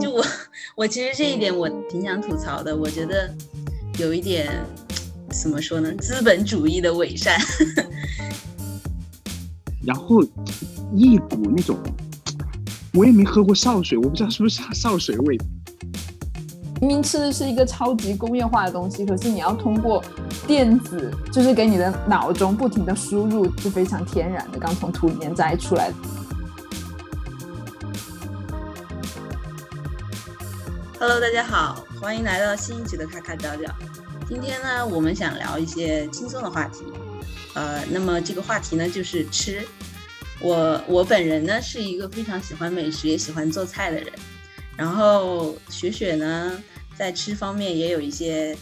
[0.00, 0.24] 就我，
[0.76, 2.74] 我其实这一点我挺想吐槽的。
[2.74, 3.30] 我觉得
[3.98, 4.50] 有一点
[5.30, 5.92] 怎么说呢？
[5.96, 7.38] 资本主义的伪善。
[9.84, 10.22] 然后
[10.94, 11.76] 一股那种，
[12.94, 15.38] 我也没喝过潲水，我不知道是不是潲水味。
[16.80, 20.02] 明明吃的是一个超级工业化的东西，可是你要通过
[20.46, 25.94] 电子，就是给你的脑中不停的输入，是非常天然的，刚从土里面摘出来的。
[31.00, 33.74] Hello，大家好，欢迎来到新一期的咔咔角角。
[34.28, 36.84] 今天呢，我们想聊一些轻松的话题。
[37.54, 39.66] 呃，那么这个话题呢，就是吃。
[40.38, 44.12] 我我本人呢，是一个非常喜欢美食，也喜欢做菜的人。
[44.76, 46.52] 然后雪雪呢，
[46.96, 48.56] 在吃方面也有一些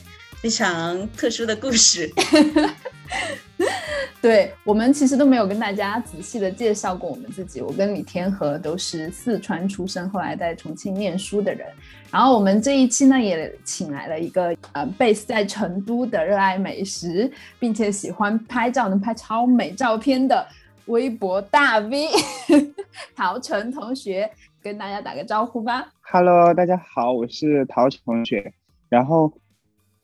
[0.45, 2.07] 非常特殊的故事。
[4.21, 7.62] 对我们其实都没有跟大家仔细的介绍过我们自己。
[7.62, 11.67] 我跟李天河都是四川出生，后来在重庆念书的人。
[12.11, 20.47] 然后我们这一期呢，也请来了一个呃，base 在成都的热爱美食，并且喜欢拍照，能拍超美照片的
[20.84, 22.06] 微博大 V
[23.17, 24.31] 陶晨同学。
[24.62, 25.89] 跟大家打个招呼吧。
[26.03, 28.53] Hello，大家好，我是陶同学。
[28.91, 29.33] 然后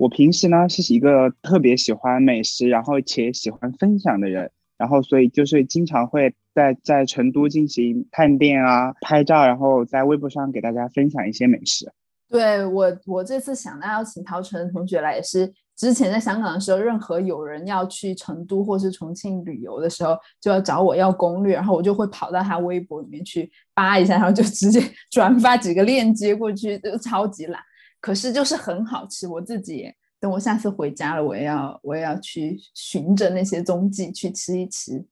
[0.00, 4.50] 我平时呢是一个特别喜欢美食，然后且喜欢分享的人。
[4.78, 11.92] 然后所以就是经常会在在成都进行探店啊、拍照，然后在微博上给大家分享一些美食。
[12.30, 15.52] 对我，我这次想到要请陶晨同学来也是。
[15.76, 24.80] 之前在香港的时候，任何有人要去成都或是重庆旅游的时候，就要找我要攻略，然后我就会跑到他微博里面去扒一下，然后就直接
[25.12, 27.60] 转发几个链接过去，就超级懒。
[28.00, 35.04] 可是就是很好吃，我自己等我下次回家了，我也要我也要去寻着那些踪迹去吃一吃。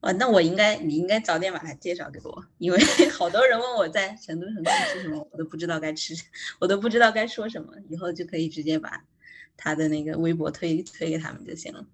[0.00, 2.78] 哦，那我应该你应该早点把它介绍给我，因为
[3.10, 6.14] 好多人问我在成都成都吃什么，我都不知道该吃，
[6.60, 9.02] 我都不知道该说什么，以后就可以直接把。
[9.60, 11.84] 他的那个微博推推给他们就行了。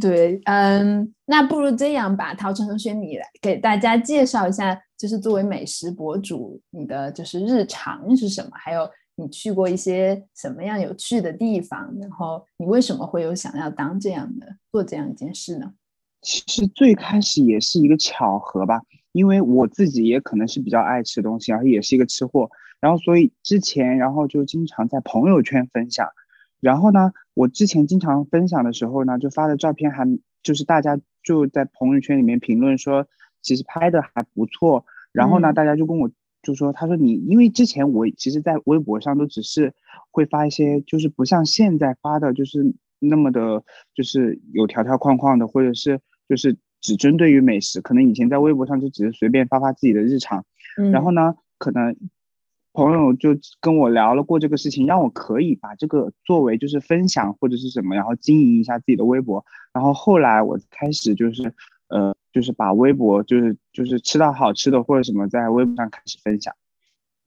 [0.00, 8.50] 对，嗯，那不如这样吧，陶晨同学，你来给大家介绍一下，就是作为美食博主，你的就是日常是什么？
[8.54, 8.90] 还有
[9.22, 11.94] 你去过一些什么样有趣的地方？
[12.00, 15.72] 然后你为什么会有想要当这样的做这样一件事呢？
[16.20, 22.50] 其实最开始也是一个巧合吧，因为我自己也可能是比较爱吃东西，而且也是一个吃货，
[22.80, 26.08] 然后所以之前然后就经常在朋友圈分享。
[26.60, 30.06] 然后呢，我之前经常分享的时候呢，就发的照片还
[30.44, 33.06] 就是大家就在朋友圈里面评论说，
[33.40, 34.84] 其实拍的还不错。
[35.10, 36.08] 然后呢，大家就跟我
[36.42, 39.72] 就说，他说你因为之前我其实，在微博上都只是
[40.10, 43.64] 会发一些，就是不像现在发的，就是那么的，
[43.94, 47.80] 就是有条条框框的，或者是就是只针对于美食。
[47.80, 50.44] 可能以前在微博上就只是随便发发自己的日常。
[50.92, 51.96] 然后呢，可能。
[52.74, 59.44] 朋友就跟我聊了过这个事情，让我可以把这个作为就是分享或者是什么，然后经营一下自己的微博。
[59.74, 61.52] 然后后来我开始就是，
[61.88, 66.54] 呃，就是把微博就是就是吃到好吃的或者什么，在微博上开始分享，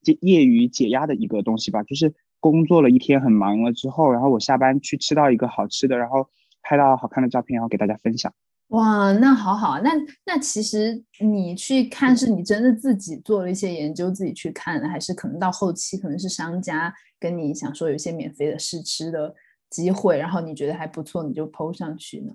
[0.02, 1.84] 解业余解压的一个东西吧。
[1.84, 6.28] 就是工作了一天很忙了之后，然后我下班去吃到一个好吃的，然后
[6.62, 8.34] 拍到好看的照片，然后给大家分享。
[8.70, 9.92] 哇，那好好，那
[10.26, 19.36] 那其实你去看，是你真的自己做了一些研究，自己去看，还是可能到后期可能是商家跟你想说有一些免费的试吃的
[19.70, 22.34] 机会，然后你觉得还不错，你就 PO 上去呢？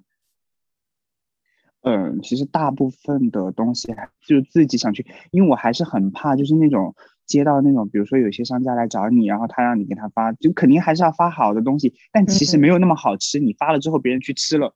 [1.82, 3.94] 嗯，其实大部分的东西
[4.26, 6.94] 就是自己想去，因为我还是很怕，就是那种
[7.26, 14.74] 接到那种，比如说有些商家来找你，然后他让你给他发，就肯定还是要发好的东西，但其实没有那么好吃，你发了之后别人去吃了。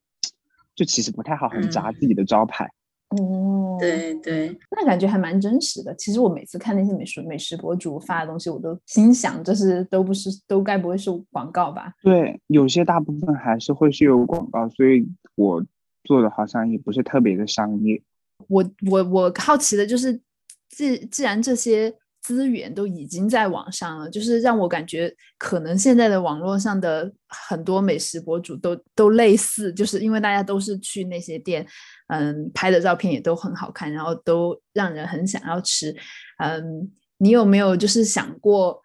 [0.75, 2.69] 就其实不太好，很砸自己的招牌。
[3.11, 5.95] 哦，对对，那感觉还蛮真实的。
[5.95, 11.93] 其实我每次看那些美食美食博主发的东西，我都心想，这是都不是都该不会是广告吧？
[12.03, 15.65] 对，有些大部分还是会是有广告，所以我
[16.05, 18.01] 做的好像也不是特别的商业。
[18.49, 20.21] 我我我好奇的就是，
[20.69, 21.95] 既既然这些。
[22.25, 31.67] 资源都已经在网上了，就是让我感觉可能现在的网络上的很多美食博主都都类似，就是因为大家都是去那些店，
[32.09, 35.95] 嗯，拍的照片也都很好看，然后都让人很想要吃。
[36.39, 38.81] 嗯，你有没有就是想过，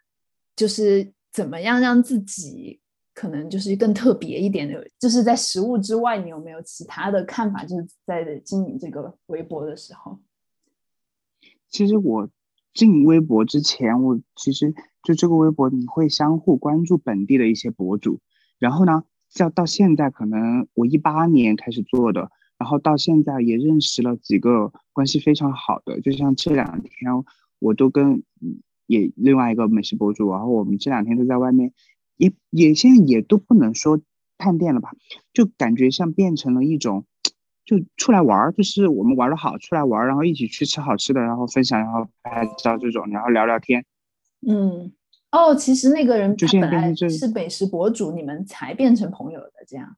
[0.54, 2.79] 就是怎么样让自己
[3.20, 7.66] 可能就是更特别一点的，就是在食物之外，你有没有其他的看法？
[7.66, 10.20] 就是在经营这个微博的时候，
[11.70, 12.30] 其实我。
[12.72, 14.74] 进微博之前，我其实
[15.04, 18.20] 就这个微博，你会相互关注本地的一些博主。
[18.60, 19.04] 然后呢，
[19.36, 27.12] 到到现在，可能我一八年开始做的，然后到现在也认识了几个关系非常好的，就像这两天
[27.58, 28.24] 我都跟
[28.86, 31.74] 也另外一个美食博主，然后我们这两天都在外面，
[32.20, 34.02] 也也现在也都不能说
[34.38, 34.92] 探店了吧，
[35.34, 37.06] 就感觉像变成了一种，
[37.66, 43.86] 就出来玩儿，就是我们玩的好，出来玩儿，然后一起去吃好吃的，然后分享，然后拍照这种，然后聊聊天。
[44.46, 44.92] 嗯，
[45.32, 49.96] 哦，其实那个人就他本来是美食博主，你们才变成朋友的这样。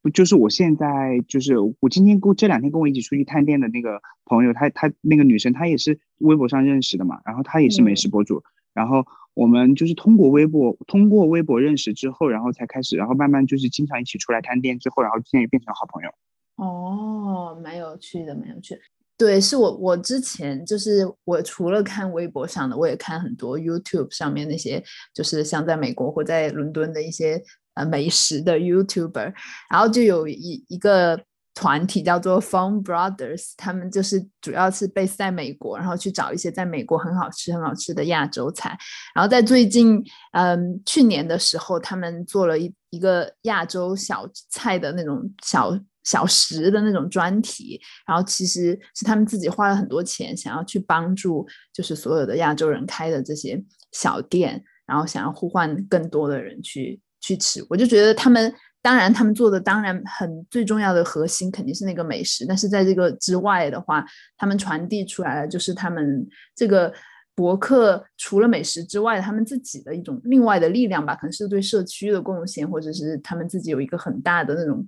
[0.00, 8.42] 不就是我现在就是我今天跟我这两天跟我一起出去探店的那个朋友，她她那个女生她也是微博上认识的嘛，然后她也是美食博主，
[8.74, 16.10] 然后我们就是通过微博通过微博认识之后，然后才开始，然后慢慢就是经常一起出来探店之后，然后现在也变成好朋友。
[16.56, 18.78] 哦，蛮有趣的，蛮有趣。
[19.16, 24.82] 对，是我我之前就是我除了看微博上的，我也看很多 YouTube 上面那些，
[25.14, 27.40] 就是像在美国或在伦敦的一些
[27.74, 29.32] 呃美食的 YouTuber，
[29.70, 31.24] 然后就有一一个
[31.54, 38.76] 团体叫做 Fun Brothers，他们就是主要是 base 在美国，然后去找一些在美国很好吃很好吃的亚洲菜，
[39.14, 40.02] 然后在最近
[40.32, 45.78] 嗯去年的时候，他们做了一一个亚洲小菜的那种小。
[46.04, 53.58] 小食的那种专题，然后其实是他们自己花了很多钱，想要去帮助，就是所有的亚洲人开的这些
[53.90, 57.64] 小店，然后想要呼唤更多的人去去吃。
[57.70, 58.54] 我就觉得他们，
[58.84, 64.04] 当然他们做的当然很最重要的核心肯定是那个美食，但是在这个之外的话，
[64.36, 66.92] 他们传递出来的就是他们这个
[67.34, 74.86] 博客除了美食之外，他们自己的一种另外的力量吧，可能是对社区的贡献，或者是他们自己有一个很大的那种。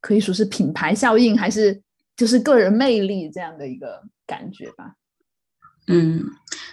[0.00, 1.80] 可以说是品牌效应，还是
[2.14, 4.96] 就是个人魅力这样的一个感觉吧。
[5.86, 6.22] 嗯，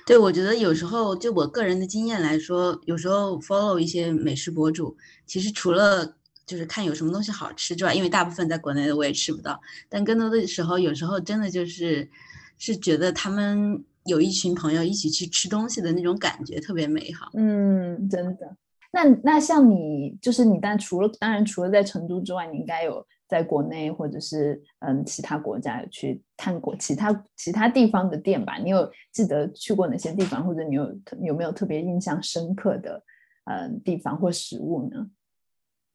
[0.06, 6.18] 对，我觉得有时候就我个人的经验来说，有时候 follow 一些美食博主，其实除了
[6.51, 9.57] 就是看有什么东西好吃之外，因为大部分在国内的我也吃不到，
[9.88, 12.09] 但更多的时候，有时候真的就是
[12.57, 17.31] 是觉得他们有一群朋友一起去吃东西的那种感觉特别美好。
[17.36, 18.57] 嗯，真的。
[18.92, 23.06] 那那像你，就是你，但除了当然除了在成都之外，你应该有。
[23.31, 28.57] 在国内或者是嗯其他国家有去探过其他其他地方的店吧？
[28.57, 33.01] 你有记得去过哪些地方，或者你有有没有特别印象深刻的
[33.45, 35.07] 嗯地方或食物呢？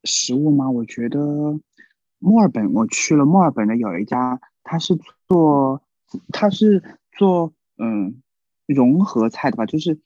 [0.07, 0.71] 食物吗？
[0.71, 1.61] 我觉得
[2.19, 4.97] 墨尔本我去了墨尔本的有一家，他是
[5.29, 5.83] 做
[6.33, 6.83] 他是
[7.19, 8.23] 做嗯
[8.67, 9.99] 融合菜的吧，就是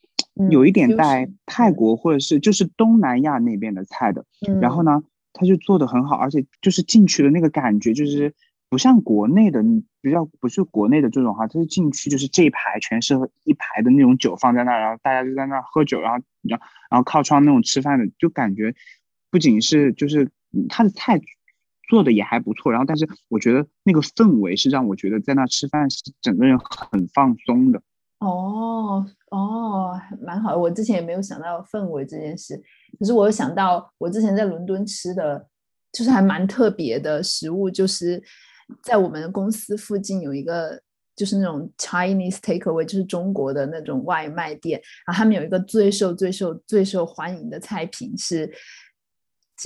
[0.50, 4.25] 有一点带泰国或者是就是东南亚那边的菜的，
[4.61, 5.02] 然后呢。
[5.32, 8.35] 他就做的很好，而且就是进去的那个感觉，就是
[8.69, 9.62] 不像国内的，
[10.02, 13.14] 比较不是国内的这种哈，就是进去就是这一排全是
[13.44, 18.75] 一排的那种酒放在那儿，然后大家就在那儿喝酒，然后然后然后靠窗那种吃饭的，就感觉
[19.30, 20.28] 不仅是就是
[20.68, 21.20] 他的菜
[21.88, 27.82] 做的也还不错，然后但是我觉得那个氛围是让我觉得在那吃饭是整个人很放松的。
[28.18, 30.54] 哦哦，蛮好。
[30.54, 32.60] 我之前也没有想到氛围这件事，
[32.98, 35.48] 可是我有想到我之前在伦敦吃的，
[35.90, 38.22] 就是还蛮特别的食物，就是
[38.82, 40.82] 在我们公司附近有一个，
[41.16, 48.52] 就是那种 Chinese takeaway，就是中国的那种外卖店，然后他们有一个最受最受最受欢迎的菜品是，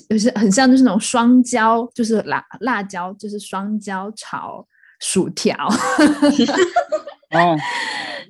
[0.09, 4.67] 就是很像就是那种双椒，就是辣辣椒，就是双椒炒
[5.01, 5.57] 薯条。
[7.33, 7.57] 哦。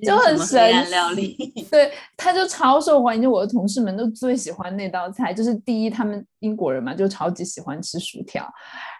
[0.01, 0.59] 就很神
[0.89, 1.37] 料理，
[1.71, 5.33] 对，他就超受欢迎，就我的同事们都最喜欢那道菜。
[5.33, 8.45] 就是第一，他们英国人嘛，就超级喜欢吃薯条，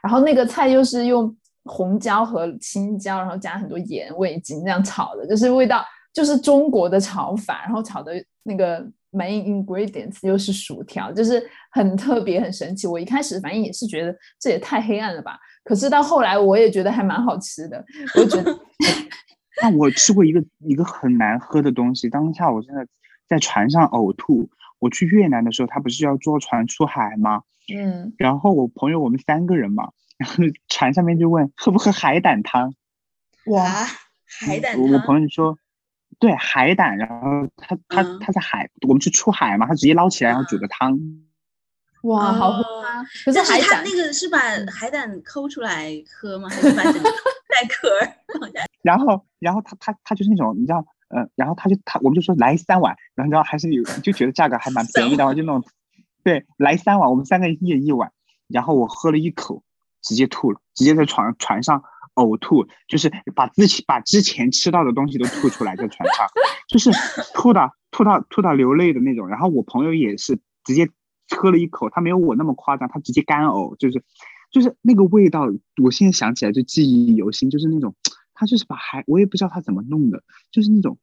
[0.01, 1.35] 然后那个菜又是用
[1.65, 8.13] 红椒和青椒，然后加很多盐、味精这样炒的，就是味道就是中国的炒法，然后炒的
[8.43, 8.81] 那个
[9.15, 11.41] main ingredients 又是薯条，就是
[11.71, 12.85] 很特别、很神奇。
[12.85, 17.83] 我一开始反应也是觉得这也太黑暗了吧，可是到后来我也觉得还蛮好吃的，
[18.15, 18.55] 我觉得。
[19.61, 22.85] 那我吃过一个一个很难喝的东西，当下我真的
[23.25, 24.49] 在船上呕吐。
[24.79, 27.43] 我去越南的时候，他不是要坐船出海吗？
[27.73, 28.13] 嗯。
[28.17, 32.75] 然后我朋友我们三个人嘛，然后船上面就问喝不喝海胆汤。
[33.45, 33.63] 哇，
[34.41, 34.91] 海胆汤。
[34.91, 35.57] 我朋友说，
[36.19, 40.99] 对海胆，然后他他他在海，我们去出海嘛，他直接捞起来然后煮的汤。
[42.03, 43.03] 哇，好喝吗？
[43.25, 44.39] 可是海胆那个是把
[44.71, 46.47] 海胆抠出来喝吗？
[46.49, 47.01] 还是把整个
[47.49, 47.89] 带壳？
[48.83, 55.63] 然后，然后他他他就是那种你知道，呃，然后他就他我们就说来三碗，然后你知道还是有就觉得价格还蛮便宜的，就那种，
[56.23, 58.11] 对，来三碗，我们三个人一人一碗，
[58.47, 59.63] 然后我喝了一口，
[60.03, 61.83] 直接吐了，直接在船船上
[62.15, 66.27] 呕吐，就是把自己把之前吃到的东西都吐出来在船上，
[66.67, 66.89] 就是
[67.33, 69.27] 吐到吐到吐到流泪的那种。
[69.27, 70.89] 然后我朋友也是直接
[71.29, 74.03] 喝了一口，他没有我那么夸张，他直接干呕，就是。
[74.51, 75.49] 就是那个味道，
[75.83, 77.93] 我现在想起来就记忆犹新，就是那种
[78.33, 80.97] 他就是把海，我也不知道他怎么弄的，就是那种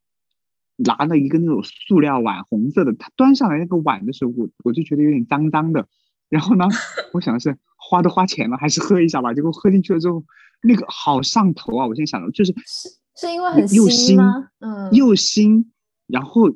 [0.76, 5.86] 拿了一个那种塑料碗，红色的，他端上来那个碗的时候，我我就觉得有点脏脏的。
[6.32, 6.64] 然后呢，
[7.12, 9.34] 我想的是花都花钱了，还是喝一下吧。
[9.34, 10.24] 结果喝进去了之后，
[10.62, 11.86] 那个好上头啊！
[11.86, 14.48] 我现在想的就是是是因为很又腥吗？
[14.60, 15.66] 嗯，又腥，
[16.06, 16.50] 然后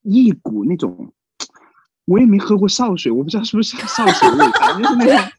[0.00, 1.12] 一股那种，
[2.06, 5.32] 我也没喝过潲水，我不知道是不是潲水味，反正就是那种，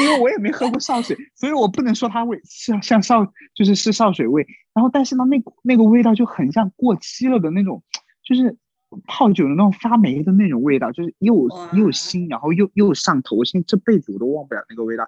[0.00, 4.46] 因为我也没喝过潲水，所以我不能说它味像像潲，就是是潲水味。
[4.74, 7.82] 然后但是呢，那那个味道就很像过期了的那种，
[8.24, 8.56] 就是。
[9.06, 11.34] 泡酒的那种发霉的那种味道，就是又
[11.72, 13.36] 又腥，然后又又上头。
[13.36, 15.06] 我现在这辈子我都忘不了那个味道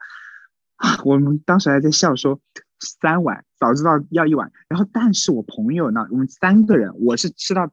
[0.76, 1.00] 啊！
[1.04, 2.40] 我们当时还在笑说
[2.80, 4.50] 三碗，早知道要一碗。
[4.68, 7.70] 然后，但是我朋友呢，我们三个人，我是吃到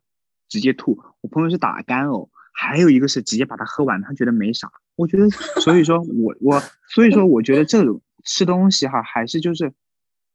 [0.47, 4.69] 直接吐，我朋友是打干呕，还有一个是直接把它喝完，他觉得没啥。
[4.95, 5.29] 我觉得，
[5.61, 9.73] 所以说我我所以说我觉得这种吃东西哈，还是就是。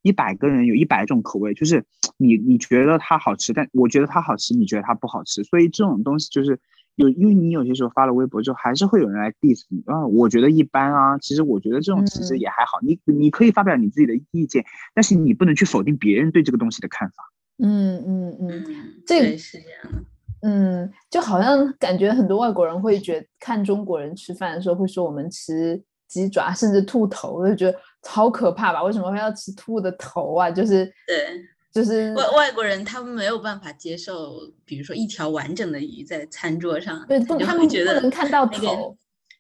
[0.06, 1.84] 一百个人有一百种口味，就是
[2.16, 6.60] 你你觉得它好吃，但我觉得它好吃，你觉得它不好吃，所以这种东西就是
[6.94, 10.06] 有，因为你有些时候发了微博之后，还是会有人来 diss 你啊。
[10.06, 17.16] 我觉得一般啊，其实我觉得这种其实也还好，你你可以发表你自己的意见，但是你不能去否定别人对这个东西的看法。
[17.58, 18.64] 嗯嗯嗯，
[19.04, 20.04] 这个是这样的。
[20.42, 27.78] 嗯，就好像感觉很多外国人会觉得看中国人吃饭的时候会说我们吃鸡爪，甚至兔头，我就觉得。
[28.02, 28.80] 超可怕吧？
[28.84, 30.48] 为什么会要吃兔的头啊？
[30.48, 38.96] 就是对，就是外外国人他们没有办法接受，比如说一条完整的鱼在餐桌上，对，不，他们觉得不能看到头，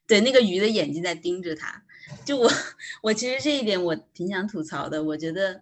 [0.08, 1.80] 对，那个鱼的眼睛在盯着他。
[2.24, 2.50] 就我，
[3.04, 5.60] 我其实这一点我挺想吐槽的，我觉得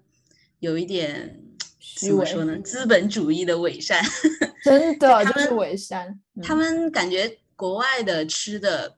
[0.61, 1.39] 有一点
[2.01, 2.59] 怎么说呢？
[2.61, 4.03] 资本主义的伪善，
[4.65, 6.19] 真的就是伪善。
[6.43, 8.97] 他们感觉国外的吃的。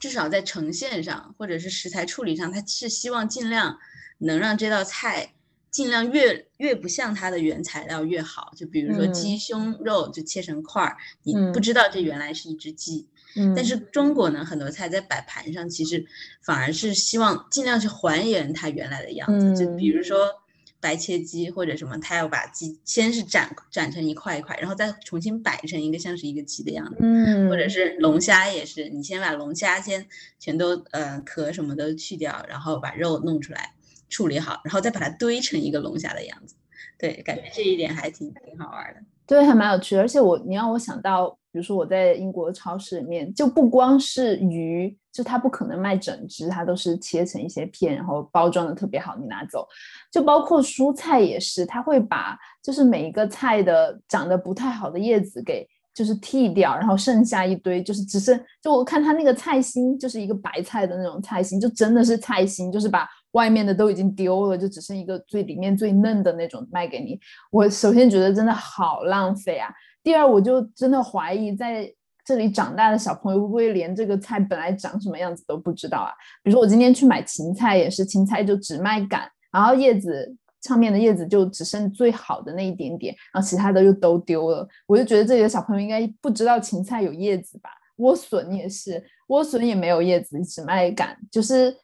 [0.00, 3.78] 至少在呈现上，或者是食材处理上，他是希望尽量
[4.18, 5.34] 能让这道菜
[5.70, 8.52] 尽量越越不像它的原材料越好。
[8.56, 13.06] 就比如说鸡胸肉就切成块儿，你不知道这原来是一只鸡。
[13.36, 13.54] 嗯。
[13.54, 16.04] 但是中国呢，很多菜在摆盘上其实
[16.42, 19.54] 反而是希望尽量去还原它原来的样子。
[19.54, 20.39] 就比如说。
[20.80, 26.96] 白切鸡或者什么，他要把鸡先是斩斩成一块一块，然后再重新摆成一个像是一个鸡的样子。
[27.00, 30.04] 嗯，或者是龙虾也是，你先把龙虾先
[30.38, 33.74] 全都呃壳什么都去掉，然后把肉弄出来
[34.08, 36.56] 处理好，然后再把它堆成一个龙虾的样子。
[36.98, 39.00] 对，感觉这一点还挺挺好玩的。
[39.26, 40.00] 对，还蛮有趣的。
[40.00, 44.96] 而且我你让我想到，比如说我在英国超市里面，就不光是鱼。
[45.12, 49.66] 就它不可能卖整只，它都是切成一些片，然后包装的特别好，你拿走。
[50.10, 67.18] 就包括蔬菜也是，他会把就是每一个菜的长得不太好的叶子给就是剃掉，然后剩下一堆就是只剩就我看他那个菜心就是一个白菜的那种菜心，就真的是菜心，就是把外面的都已经丢了，就只剩一个最里面最嫩的那种卖给你。
[67.50, 69.68] 我首先觉得真的好浪费啊，
[70.02, 71.92] 第二我就真的怀疑在。
[72.22, 76.12] 这里长大的小朋友会不会连这个菜本来长什么样子都不知道啊？
[76.44, 84.68] 比如说我今天去买芹菜，也是芹菜就只卖杆，然后叶子上面的叶子就只剩最好的那一点点，然后其他的就都丢了。
[84.86, 87.70] 我就觉得这里的小朋友应该不知道芹菜有叶子吧？
[87.96, 91.76] 莴笋也是，莴笋也没有叶子，只卖杆，就是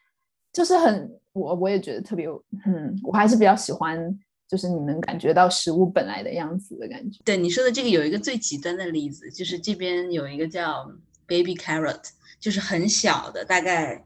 [0.53, 2.27] 就是很我我也觉得特别，
[2.65, 4.19] 嗯，我还是比较喜欢。
[4.49, 7.21] 就是你能感觉到食物本来的样子的感觉。
[7.25, 10.89] 对你说的这个有一个最极端的例子，就是这边有一个叫
[11.27, 12.01] baby carrot，
[12.39, 14.05] 就是很小的，大概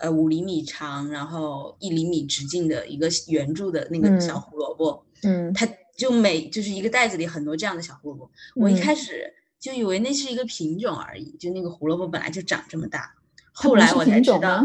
[0.00, 5.04] 呃五厘米长，然后一厘米直径的一个圆柱的那个小胡萝卜。
[5.22, 8.30] 嗯，它就每就是一个袋子里很多这样的小胡萝卜。
[8.56, 13.14] 我一开始就以为那是一个品种而已，就那个胡萝卜本来就长这么大，
[13.52, 14.64] 后来我才知道。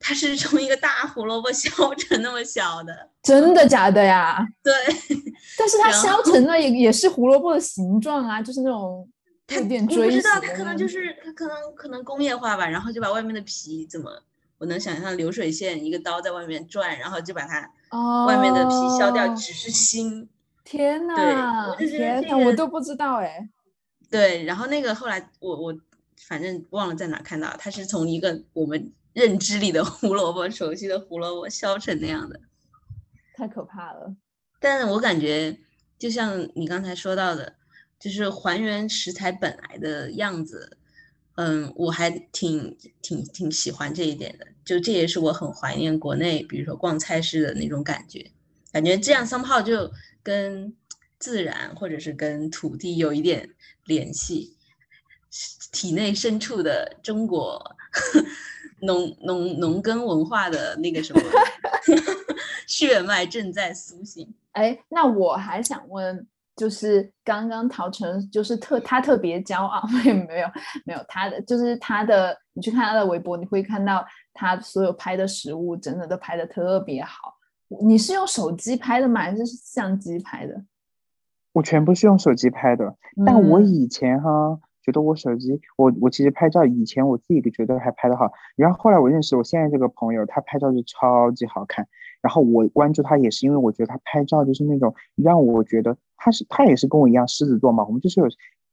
[0.00, 4.44] 它是从一个大胡萝卜削成那么小的，真的假的呀？
[4.62, 4.72] 对，
[5.56, 9.08] 但是它削成的也也是胡萝卜的形状啊，就是那种
[9.50, 10.04] 有点锥我。
[10.04, 14.10] 不知道，它可能就是它可能可能工业化吧，然后就把外面的皮怎么，
[14.58, 17.60] 我能想象流水线一个刀在外面转，然后就把它
[18.26, 20.28] 外面的皮削掉，只是心。
[20.64, 23.48] 天呐，天呐，我都不知道哎。
[24.10, 25.76] 对，然后那个后来我我
[26.26, 28.92] 反正忘了在哪看到，它是从一个我们。
[29.14, 32.40] 认知里的 胡萝卜，熟悉的胡萝卜削成那样的，
[33.36, 34.12] 太可怕了。
[34.58, 35.56] 但我感觉，
[35.96, 37.54] 就像你刚才说到的，
[38.00, 40.78] 就是还原食材本来的样子，
[41.36, 44.46] 嗯，我还挺挺挺喜欢这一点的。
[44.64, 48.30] 就这也是我很怀念国内，比如说逛菜市的那种感觉，
[48.72, 49.90] 感觉这样三炮就
[50.22, 50.74] 跟
[51.18, 53.50] 自然或者是跟土地有一点
[53.84, 54.56] 联系，
[55.72, 57.76] 体内深处的中国。
[58.80, 61.22] 农农农耕文化的那个什么
[62.66, 64.34] 血脉正在苏醒。
[64.52, 70.48] 哎，那我还想问，就是刚刚陶晨就是特他特别骄傲， 没有没有
[70.86, 77.34] 没有他的就是他的，你去看他的微博，你会看到他所有拍的食物真的都拍的特别好。
[77.82, 79.22] 你是用手机拍的吗？
[79.22, 80.64] 还是相机拍的？
[81.52, 82.96] 我全部是用手机拍的，
[83.26, 91.86] 但我以前哈觉得我手机，我我其实拍照以前我自己觉得还拍的好，然后后来我认识我现在这个朋友，他拍照就超级好看，
[92.20, 98.26] 然后我关注他也是因为我觉得他拍照就是那种让我觉得他是他也是跟我一样狮子座嘛，我们就是有。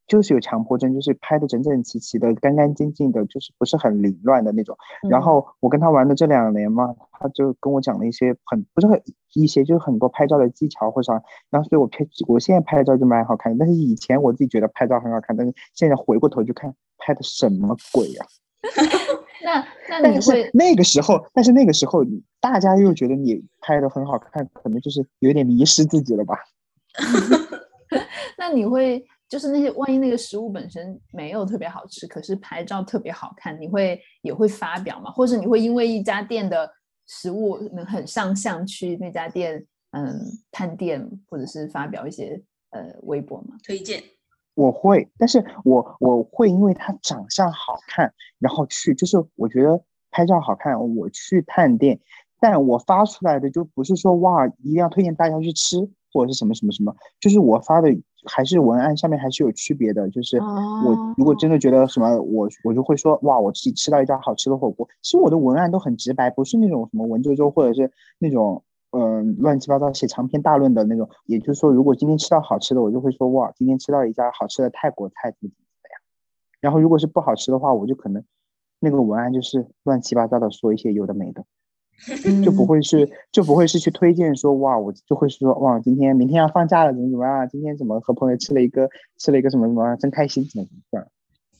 [0.08, 4.76] 就是有强迫症，就是拍的整整齐齐的、干干净净的，就是不是很凌乱的那种。
[5.08, 9.00] 然后我跟他玩的这两年嘛，他就跟我讲了一些很不是很
[9.34, 11.22] 一些，就是很多拍照的技巧或者啥。
[11.50, 13.58] 然后所以我拍，我现在拍照就蛮好看的。
[13.64, 18.26] 但是以前我自己觉得拍照很好看，但是现在回过头去看，拍的什么鬼呀？
[19.44, 19.64] 那
[20.00, 22.04] 那你会那个时候，但是那个时候
[22.40, 26.34] 大家又觉得你拍的很好看，可能就是有点迷失自己了吧？
[28.38, 29.04] 那你会？
[29.28, 35.10] 就是那些万一那个食物本身没有特别好吃，可是拍照特别好看，你会也会发表吗？
[35.10, 36.70] 或者你会因为一家店的
[37.06, 40.20] 食物能很上相去那家店嗯
[40.50, 43.56] 探店，或者是发表一些呃微博吗？
[43.64, 44.02] 推荐
[44.52, 51.98] 我会，但是我我会因为他长相好看，然后去就是我觉得拍照好看，我去探店，
[52.38, 55.78] 但我发出来的就不是说哇一定要推荐大家去吃
[56.12, 57.88] 或者是什么什么什么，就是我发的。
[58.24, 64.88] 还是文案上面还是有区别的，就是我如果真的觉得什么，我我就会说哇，我自己吃到一家好吃的火锅。
[65.02, 67.90] 其实我的文案都很直白，不是那种什么文绉绉或者是
[68.20, 71.10] 那种嗯乱七八糟写长篇大论的那种。
[71.26, 76.00] 也就是说，如果今天吃到好吃的，我就会说哇，今天吃到一家好吃的泰国菜怎么怎么样。
[76.60, 78.22] 然后如果是不好吃的话，我就可能
[78.78, 81.44] 那个文案就是乱七八糟的说一些有的没的。
[82.44, 87.48] 就不会是就不会是去推荐说哇，我就会是说哇，今天明天要放假了，怎么怎么样？
[87.48, 91.06] 今天怎么和朋友吃了一个吃了一个什么什么，真开心，怎么怎么样？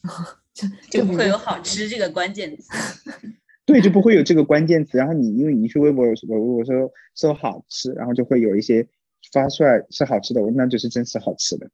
[0.52, 2.70] 就就不会有好吃这个关键词。
[3.64, 4.98] 对，就不会有这个关键词。
[4.98, 8.86] 然后你因为你去微博有什么，如果说说好吃，然后就会有一些
[9.32, 11.70] 发出来是好吃的，那就是真是好吃的。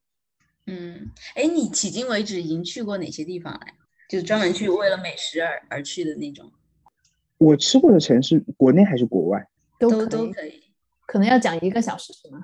[0.66, 3.60] 嗯，哎，你迄今为止已经去过哪些地方了？
[4.10, 6.52] 就是专门去为了美食而而去的那种。
[7.38, 9.46] 我吃过的城市，国内还是国外？
[9.78, 10.60] 都都可以，
[11.06, 12.40] 可能要讲一个小时是吗？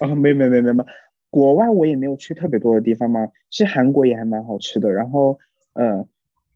[0.00, 0.84] 啊， 没没没没没，
[1.30, 3.28] 国外我也没有去特别多的地方嘛。
[3.50, 5.38] 其实韩国也还蛮好吃的，然后
[5.72, 6.06] 呃，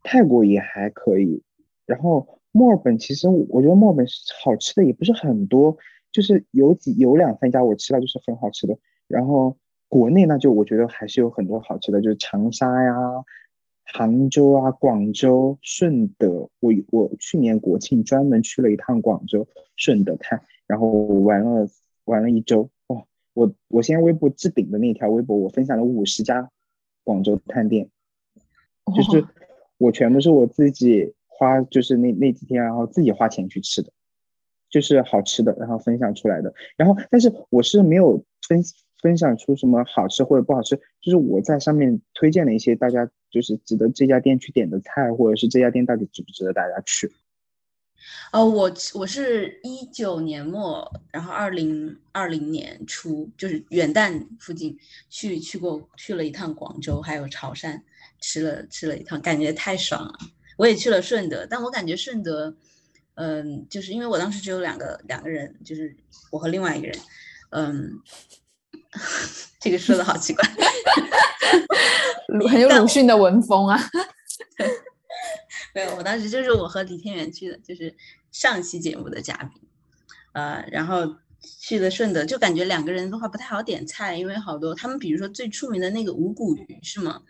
[0.03, 1.41] 泰国也还可以，
[1.85, 4.05] 然后墨尔本其实我觉得墨尔本
[4.43, 5.77] 好吃的也不是很多，
[6.11, 8.77] 就是有几有两三家我吃到就是很好吃的。
[9.07, 9.57] 然后
[9.89, 12.93] 国内那，就我觉得还是有很多好吃的，就是长沙呀。
[13.93, 21.67] 杭州啊，广州、顺德，我我去年国庆专门去了一趟广州、顺德探，然后玩了
[22.05, 22.69] 玩了一周。
[22.87, 26.49] 哇，我我现在微博置顶的那条微博，我分享了五十家
[27.03, 27.89] 广州探店，
[28.95, 29.25] 就是
[29.77, 33.91] 我全部是我自己花，就是那那几天，然后自己花钱去吃的，
[34.69, 36.53] 就是好吃的，然后分享出来的。
[36.77, 38.63] 然后，但是我是没有分
[39.01, 43.09] 分享出什么好吃或者不好吃，就是我在上面推荐了一些大家。
[43.31, 47.09] 就是值得这家店去点的菜，或者是这家店到底值不值得大家去？
[48.33, 54.77] 哦，我我是一九年末，然后二零二零年初，就是元旦附近
[55.09, 57.79] 去去过去了一趟广州，还有潮汕，
[58.19, 60.13] 吃了吃了一趟，感觉太爽了。
[60.57, 62.53] 我也去了顺德，但我感觉顺德，
[63.15, 65.95] 嗯，就是因为我当时只有两个两个人，就是
[66.31, 66.97] 我和另外一个人，
[67.51, 68.01] 嗯，
[69.59, 70.43] 这个说的好奇怪。
[72.49, 73.79] 很有鲁迅的文风啊！
[75.75, 77.95] 没有，我当时就是我和李天元去的，就是
[78.31, 79.61] 上期节目的嘉宾，
[80.33, 81.15] 呃，然后
[81.59, 87.21] 去的顺德，就感觉两个人的话不太好点菜，因为好多他们，比如说最出名的那个五谷鱼是吗？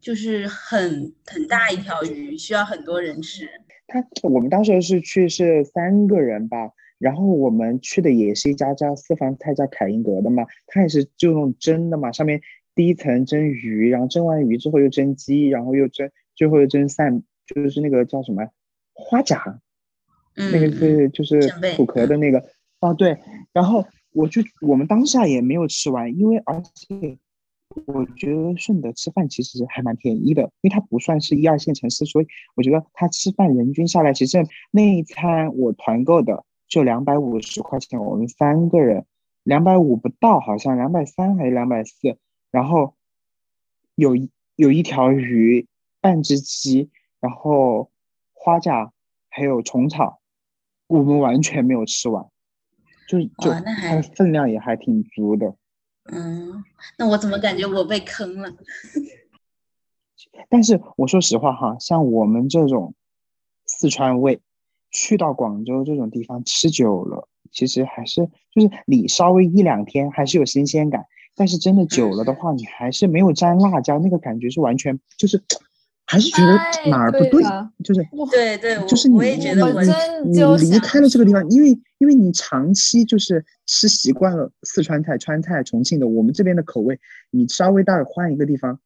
[0.00, 3.48] 就是很很大一条鱼，需要很多人吃。
[3.86, 6.56] 他我们当时是去是三个人吧，
[6.98, 12.40] 然后我们去的也是一家叫私房菜，叫凯英阁的嘛，他也是就用蒸的嘛，上面。
[12.76, 18.48] 第一层蒸鱼，然后蒸完鱼之后又蒸鸡，然后又蒸，最后又蒸散，就是那个叫什么
[18.92, 19.60] 花甲，
[20.34, 21.38] 那个是就是
[21.76, 22.44] 土壳的那个
[22.80, 23.16] 哦对，
[23.52, 27.16] 然后我就我们当下也没有吃完，因为而且
[27.86, 32.26] 我觉得顺德吃饭其实还蛮便宜的，因为它不算是一二线城市，所以
[32.56, 39.06] 我觉得它吃饭人均下来，其实那一餐我团购的就两百五十块钱，我们三个人
[39.42, 42.18] 两百五不到，好像两百三还是两百四。
[42.50, 42.94] 然后
[43.94, 45.66] 有一有一条鱼，
[46.00, 47.90] 半只鸡，然后
[48.32, 48.92] 花甲
[49.28, 50.20] 还有虫草，
[50.86, 52.26] 我们完全没有吃完，
[53.08, 53.52] 就就
[54.16, 55.56] 分量也还挺足的。
[56.12, 56.64] 嗯，
[56.98, 58.52] 那我怎么感觉我被坑了？
[60.48, 62.94] 但是我说实话哈，像我们这种
[63.66, 64.40] 四川胃，
[64.94, 71.04] 去到广州这种地方吃久了，其实还是就是你稍微一两天还是有新鲜感，
[71.34, 75.42] 但是真的久了的话，你还是没有沾辣椒，那个感觉是完全就是
[76.06, 77.42] 还是觉得哎哪儿不对对，
[77.82, 79.94] 就是对对，我就是你我也觉得我我真
[80.32, 80.38] 你
[80.70, 88.78] 离开了这个地方，因为因为你长期就是吃习惯了四川菜、川菜、重庆的，我们这边的口味，你稍微待会儿换一个地方，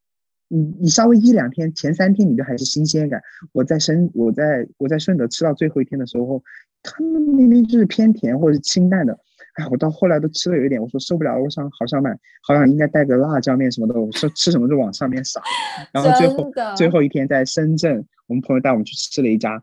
[0.49, 3.23] 你你稍微一两天，前三天你都还是新鲜感。
[3.53, 6.43] 我在深我在我在顺德吃到最后一天的时候，
[6.83, 9.19] 他们明明就是偏甜或者是清淡的，
[9.55, 12.11] 哎，我到后来都吃的有一点，我说受不了了，我想好想买，
[12.43, 15.41] 好想应该带个辣椒面什么的，我说吃什么就往上面撒，
[15.93, 19.63] 然后最后最后一天在深圳，我们朋友带我们去吃了一家。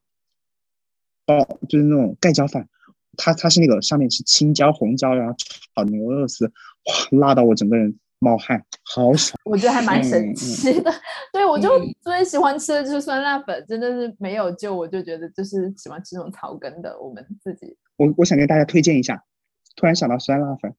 [1.28, 2.70] 包就是那种盖浇饭，
[3.18, 5.36] 它它是那个上面是青椒、红椒，然后
[5.74, 9.38] 炒牛肉丝，哇，辣到我整个人冒汗，好爽。
[9.46, 10.92] 我觉得还蛮神奇的。
[11.34, 17.78] 对，我就嗯最喜欢吃的就是酸辣粉，真的是没有救，我就觉得就是喜欢吃那种草根的，我们自己。
[17.98, 19.24] 我我想给大家推荐一下，
[19.76, 20.74] 突然想到酸辣粉，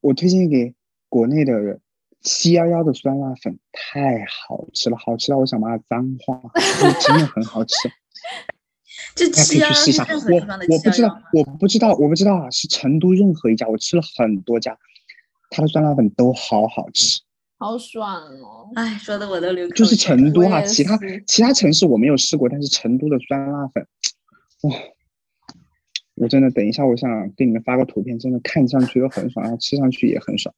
[0.00, 0.74] 我推荐给
[1.08, 1.80] 国内的人，
[2.22, 6.40] 七幺幺的酸辣粉太好吃了，好吃到我想骂脏话，
[7.00, 7.74] 真的很好吃。
[9.14, 10.04] 这大家可七幺幺以去试一下。
[10.04, 14.78] 是任何地方的我我不知道我不知道，我不知道啊，是成都任何一家，我吃了很多家，
[15.52, 17.20] 它的酸辣粉都好好吃。
[17.58, 18.68] 好爽哦！
[18.74, 23.86] 哎，说的我都流口就是成都啊，其他其他城市我没有试过，但是成都的酸辣粉，
[24.62, 24.76] 哇，
[26.16, 30.52] 我真的等一下，我想给你们发个图片，真的看上去都很爽，然后吃上去也很爽。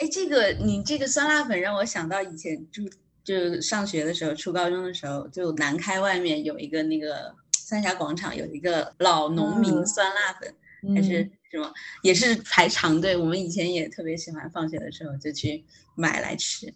[0.00, 2.82] 哎，这个你这个酸辣粉让我想到以前就
[3.24, 10.54] 就上学的时候，初高中的时候，就南开外面有一个那个三峡广场有一个老农民嗯酸辣粉，
[10.94, 11.70] 还是嗯什么，
[12.02, 13.16] 也是排长队。
[13.16, 16.68] 我们以前也特别喜欢，放学的时候就去买来吃，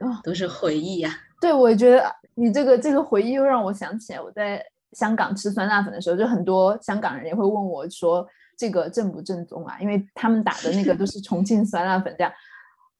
[0.00, 9.78] 哦都是回忆呀、对，我觉得你这个这个回忆又让我想起来，我在香港吃酸辣粉的时候，就很多香港人也会问我说这个正不正宗啊？
[9.80, 12.32] 因为他们打的那个都是重庆酸辣粉，这样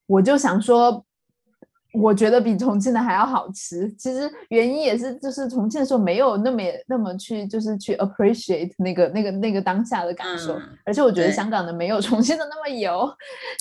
[0.06, 1.04] 我就想说，
[1.94, 3.90] 我觉得比重庆的还要好吃。
[3.94, 13.08] 其实原因也是，就是重庆的时候没有那么那么去就是去 appreciate 那个那个那个当下的感受，嗯而且我觉得香港的没有重庆的那么油，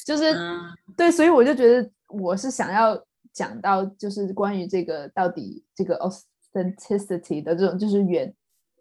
[0.05, 0.33] 就是。
[0.33, 0.59] 嗯
[0.95, 2.95] 对，所以我就觉得我是想要
[3.33, 8.31] 讲到，就是关于这个到底这个 authenticity 的这种，就是原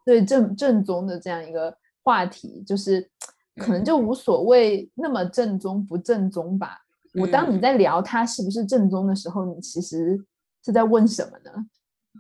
[0.04, 3.08] 对正正宗的这样一个话题，就是
[3.56, 6.80] 可能就无所谓那么正宗不正宗吧。
[7.14, 10.18] 我当你嗯在聊它是不是正宗的时候，你其实
[10.64, 11.66] 是在问什么呢？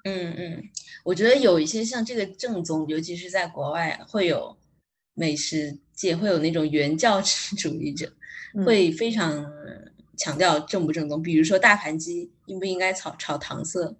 [0.04, 0.62] 嗯嗯，
[1.04, 4.56] 我觉得有一些像这个正宗，尤其是在国外，会有
[5.14, 8.12] 美食界会有那种原教旨主义者，
[8.54, 9.46] 嗯会非常
[10.16, 11.22] 强调正不正宗。
[11.22, 13.96] 比如说大盘鸡应不应该炒炒糖色，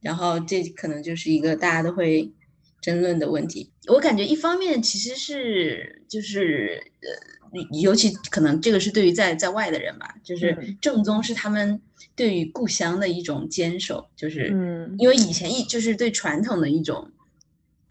[0.00, 2.32] 然后这可能就是一个大家都会
[2.80, 3.72] 争论的问题。
[3.86, 7.39] 我感觉一方面其实是就是呃，
[7.82, 11.80] 尤其可能这个是对于在在外的人吧，就是嗯正宗是他们
[12.14, 17.10] 对于故乡的一种坚守，就是嗯因为以前一就是对传统的一种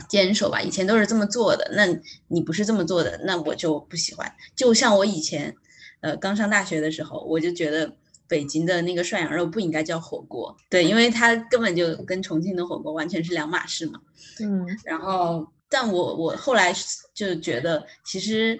[0.07, 1.85] 坚守吧，以前都是这么做的，那
[2.29, 4.33] 你不是这么做的，那我就不喜欢。
[4.55, 5.53] 就像我以前，
[6.01, 7.93] 呃，刚上大学的时候，我就觉得
[8.27, 13.99] 北京的那个涮羊肉不应该叫火锅，对，因为它根本就跟重庆的火锅完全是两码事嘛。
[14.39, 16.73] 嗯然后，但我我后来
[17.13, 18.57] 就觉得，其实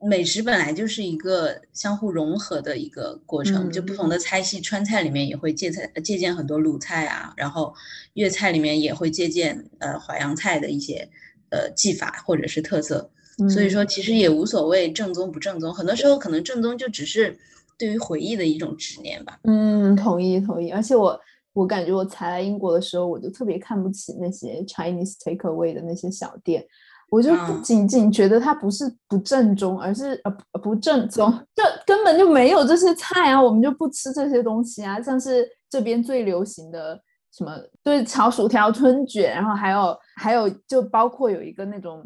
[0.00, 7.74] 美食本来就是一个相互融合的一个过程，就不同的菜系，川菜里面也会借菜借鉴很多鲁菜啊，然后
[8.14, 11.08] 粤菜里面也会借鉴呃淮扬菜的一些
[11.50, 13.10] 呃技法或者是特色，
[13.50, 13.70] 所以嗯。
[13.70, 17.36] 说其实也无所谓正宗不正宗，很多时候可能正宗就只是
[17.76, 19.40] 对于回忆的一种执念吧。
[19.44, 21.18] 嗯，同意同意，而且我
[21.54, 26.64] 我感觉我才来英国的时候，我就特别看不起那些 Chinese takeaway 的那些小店，
[27.10, 37.00] 我就不嗯仅仅觉得它不是不正宗，而是呃不不正宗， 就根本就没有这些菜啊，我们就不吃这些东西啊，像是这边最流行的。
[37.30, 37.52] 什么
[37.84, 42.02] 对炒薯条、春卷，然后还有还有就包括有一个那种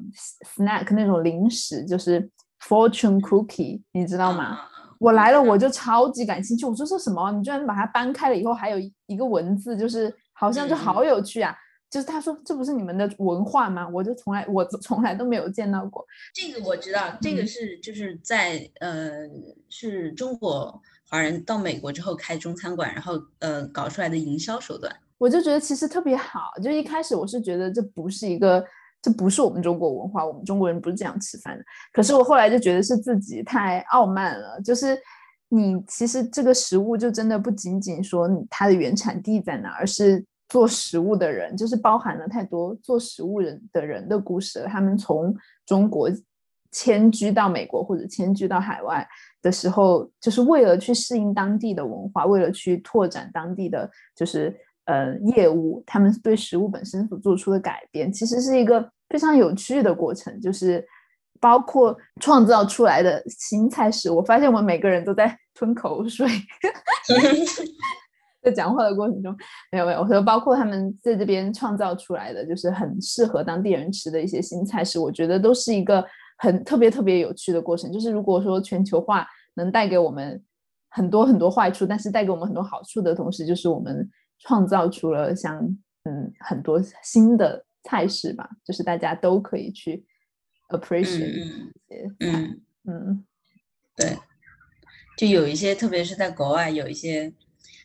[0.59, 2.29] snack 那种零食，就是
[2.61, 4.59] fortune cookie，你知道吗？
[4.59, 4.59] 嗯？
[4.99, 6.67] 我来了，我就超级感兴趣。
[6.67, 7.31] 我说这什么？
[7.31, 11.55] 你居然把它搬开了以后，还有一一个文字，就是好像就嗯好有趣啊！
[11.93, 13.87] 就是他说这不是你们的文化吗？
[13.87, 16.03] 我就从来我从来都没有见到过。
[16.33, 19.29] 这个我知道，这个嗯是就是在呃
[19.69, 24.91] 是中国华人到美国之后开中餐馆，然后呃搞出来的营销手段。
[25.19, 26.51] 我就觉得其实特别好。
[26.63, 28.65] 就一开始我是觉得这不是一个，
[29.03, 31.63] 这不是我们中国文化，我们中国人不是这样吃饭的。
[31.93, 34.99] 可是我后来就觉得是自己太傲慢了，就是
[35.51, 44.67] 你其实这个食物就真的不仅仅说它的原产地在哪，而是做食物的人，就是包含了太多做食物人的人的故事。
[44.69, 45.35] 他们从
[45.65, 46.11] 中国
[46.71, 49.09] 迁居到美国或者迁居到海外。
[49.41, 60.39] 的时候，就是为了去适应当地的文化，为了去拓展当地的就是呃业务，他们对食物本身所做出的改变，其实是一个非常有趣的过程。
[60.39, 60.87] 就是
[61.41, 66.29] 包括创造出来的新菜式，我发现我们每个人都在吞口水，
[68.43, 69.37] 在讲话的过程中，
[69.71, 76.05] 没有没有，我说包括他们在这边创造出来的，就是很适合当地人吃的一些新菜式，我觉得都是一个。
[76.39, 79.25] 很特别特别有趣的过程，就是如果说全球化
[79.55, 80.43] 能带给我们
[80.91, 85.61] 很多很多坏处，但是带给我们很多好处的同时，就是我们创造出了像
[86.03, 90.05] 嗯很多新的菜式吧，就是大家都可以去
[90.71, 91.45] appreciate
[91.89, 92.61] 嗯嗯。
[92.89, 93.25] 嗯，
[93.95, 94.19] 对，
[95.17, 97.33] 就有一些，特别是在国外，有一些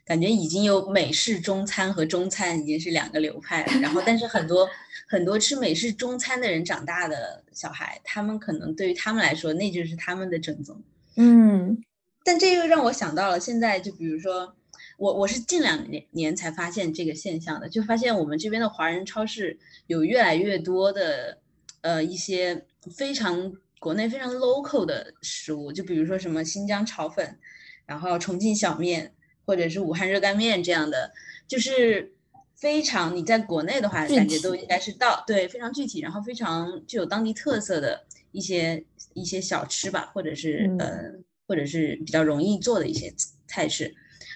[0.08, 4.68] 感觉已经有美式中餐和中餐已经是两个流派了，然后但是很多。
[5.10, 10.84] 很多吃美式中餐的人长大的小孩，他们可能对于他们来说，那就是他们的正宗。
[11.16, 11.82] 嗯，
[12.26, 14.54] 但这又让我想到了现在，就比如说
[14.98, 21.38] 我，我是近两年年才发现这个现象的，就发现我们这边的华人超市有越来越多的
[21.80, 27.40] 呃一些非常国内非常 local 的食物，就比如说什么新疆炒粉，
[27.86, 29.14] 然后重庆小面，
[29.48, 31.12] 或者是武汉热干面这样的，
[31.48, 32.14] 就是。
[32.60, 38.84] 非常，你在国内的话，感觉都应该是到对非常具体，然后非常具有当地特色的一些
[39.14, 41.04] 一些小吃吧，或者是呃，
[41.48, 43.14] 或者是比较容易做的一些
[43.48, 43.94] 菜式。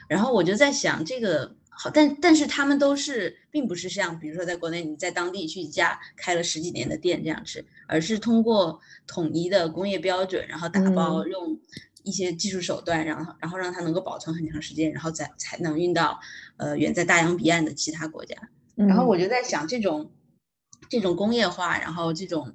[0.07, 11.59] 然后我就在想，这个好，但但是他们都是，并不是像比如说在国内你在当地去一家开了十几年的店这样吃，而是通过统一的工业标准，然后打包用。
[12.03, 16.19] 一些技术手段，然后然后让它能够保存很长时间，然后再才能运到
[16.57, 18.35] 呃远在大洋彼岸的其他国家。
[18.75, 20.09] 然后我就在想，这种
[20.89, 22.51] 这种工业化，然后这种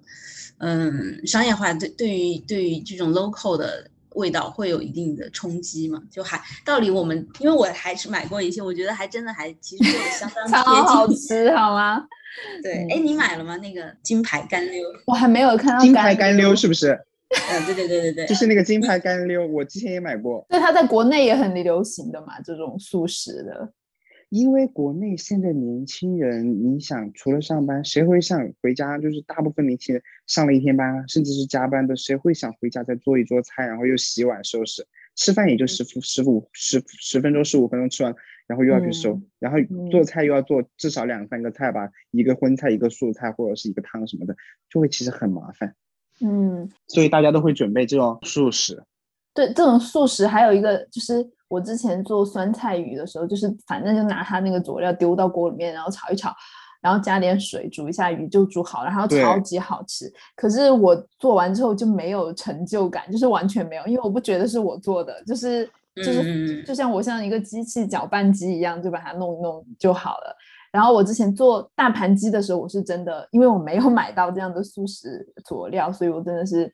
[0.58, 6.02] 嗯商业化，对对于对于这种 local 的味道会有一定的冲击嘛？
[6.10, 9.84] 就还道理我们，因为我还是买过一些，我觉得还真的还其实
[10.18, 12.06] 相当超好吃，好吗？
[12.62, 13.56] 对，哎，你买了吗？
[13.58, 16.98] 那个金牌干溜，我还没有看到金牌干溜是不是？
[17.50, 20.44] 嗯，对对对对对，就是那个金牌干溜，我之前也买过。
[20.50, 23.72] 对，它在国内也很流行的嘛，这种速食的。
[24.28, 28.98] 因为国内现在年轻人，你想除了上班，谁会想回家？
[28.98, 34.84] 就是大部分年轻人上了一天班，甚至是加班的，谁会想回家再做一桌菜，然后又洗碗收拾？
[35.14, 38.14] 吃饭也就十十五十十分钟十五分钟吃完，
[38.48, 39.58] 然后又要去收，然后
[39.90, 44.34] 做菜又要做至少两三个菜吧，一个荤菜，一个素菜，或者是一个汤什么的，
[44.68, 45.74] 就会其实很麻烦。
[46.20, 48.82] 嗯，所以大家都会准备这种素食。
[49.34, 56.34] 对，这种素食还有一个就是，我之前做酸菜鱼的时候，就是反正就拿它那个佐料丢到锅里面，然后炒一炒，
[56.80, 60.10] 然后加点水煮一下鱼就煮好了，然后超级好吃。
[60.34, 70.36] 可是我做完之后就没有成就感，就是完全没有，因为我不觉得是我做的，就是就是就像我像一个机器搅拌机一样，就把它弄一弄就好了。
[70.72, 76.70] 然后我之前做大盘鸡的时候，我是真的，因为我没有买到这样的素食佐料，所以我真的是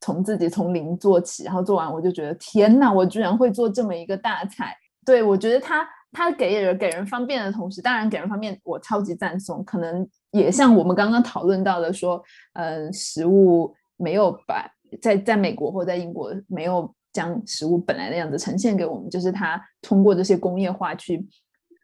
[0.00, 1.44] 从自己从零做起。
[1.44, 4.76] 然后做完我就觉得天呐，我居然会做这么一个大菜！
[5.04, 9.64] 对我觉得它它给人给人方便的同时，当然给人方便我超级赞颂。
[9.64, 21.26] 可能也像我们刚刚讨论到的说，嗯，食物没有把在在美国或在英国没有将食物本来的样子呈现给我们，就是它通过这些工业化去。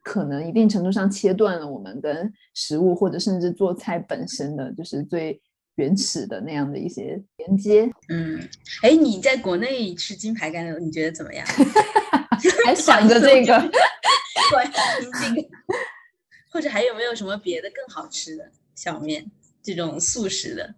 [0.06, 5.42] 可能一定程度上切断了我们跟食物或者甚至做菜本身的就是最
[5.74, 7.90] 原始的那样的一些连接。
[8.08, 8.40] 嗯，
[8.82, 11.44] 哎，你在国内吃金牌干溜，你觉得怎么样？
[12.64, 13.58] 还想着这个，
[14.48, 15.48] 这个，
[16.52, 19.28] 或者还有没有什么别的更好吃的小面？
[19.60, 20.72] 这种速食的？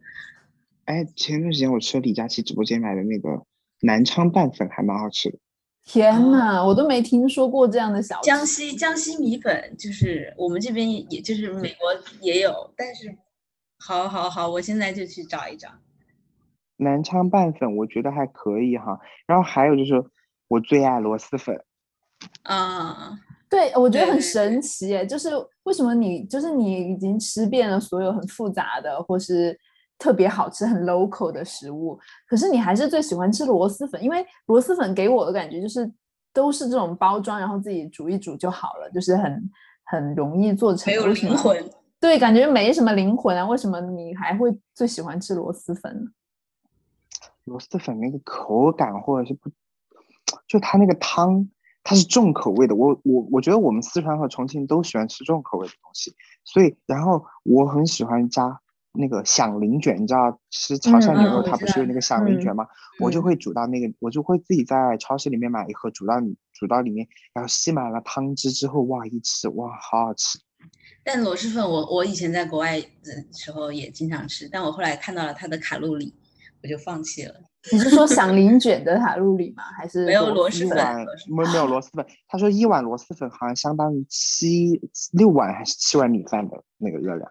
[0.87, 3.45] 哎，前段时间我吃了李佳琦直播间买的那个
[3.83, 5.39] 南昌拌粉，还蛮好吃的。
[5.91, 11.89] 天呐，我都没听说过这样的小吃江西江西米粉，就是我们这边也就是美国
[12.21, 13.17] 也有，但是，
[13.79, 15.71] 好好好，我现在就去找一找。
[16.77, 20.05] 南昌拌粉我觉得还可以哈，然后还有就是
[20.49, 21.59] 我最爱螺蛳粉。
[22.43, 25.31] 啊，对，我觉得很神奇诶，就是
[25.63, 29.59] 为什么你就是你已经吃遍了所有很复杂的或是。
[29.99, 35.91] 特别好吃、很 local 的食物，可是你还是最喜欢吃螺蛳粉，因为螺蛳粉给我的感觉就是
[36.33, 39.51] 都是这种包装，然后自己煮一煮就好了，就是很
[39.85, 41.71] 很容易做成，没有灵魂。
[42.01, 43.45] 对，感觉没什么灵魂啊。
[43.45, 46.11] 为什么你还会最喜欢吃螺蛳粉呢？
[47.45, 49.51] 螺蛳粉那个口感，或者是不，
[50.47, 51.49] 就它那个汤，
[51.83, 52.77] 它是重口味的。
[52.77, 58.61] 我我我觉得我们四川和重庆都喜欢吃重口味的东西，所以然后我很喜欢加
[58.99, 62.67] 那个响铃卷，你知道吃潮汕牛肉它不是有那个响铃卷吗？
[63.01, 66.15] 我就会煮到那个，我就会自己在超市里面买一盒，煮到
[66.53, 70.39] 煮到里面，然后吸满了汤汁之后，哇一吃，哇好好吃。
[71.05, 76.15] 但螺蛳粉我我以前在国外的时候也经常吃，但我后来看到了它的卡路里。
[76.61, 77.33] 我就放弃了。
[77.71, 79.63] 你是说响铃卷的卡路里吗？
[79.77, 80.77] 还是没有螺蛳粉？
[81.29, 82.05] 没没有螺蛳粉。
[82.27, 84.73] 他说一碗螺蛳粉好像相当于七
[85.13, 87.31] 六碗还是七碗米饭的那个热量。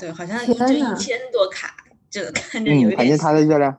[0.00, 1.76] 对，好像就一千多卡，
[2.10, 2.96] 就看着有点。
[2.96, 3.78] 反正它的热量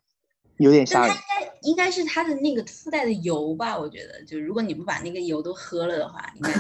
[0.58, 1.10] 有点吓人。
[1.10, 3.78] 应该应该是它的那个附带的油吧？
[3.78, 6.52] 我觉得，就如果你不把那个油都喝了的话，应该。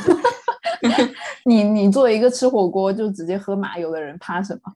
[1.45, 4.74] 你你作为一个吃火锅就直接喝麻油的人，怕什么？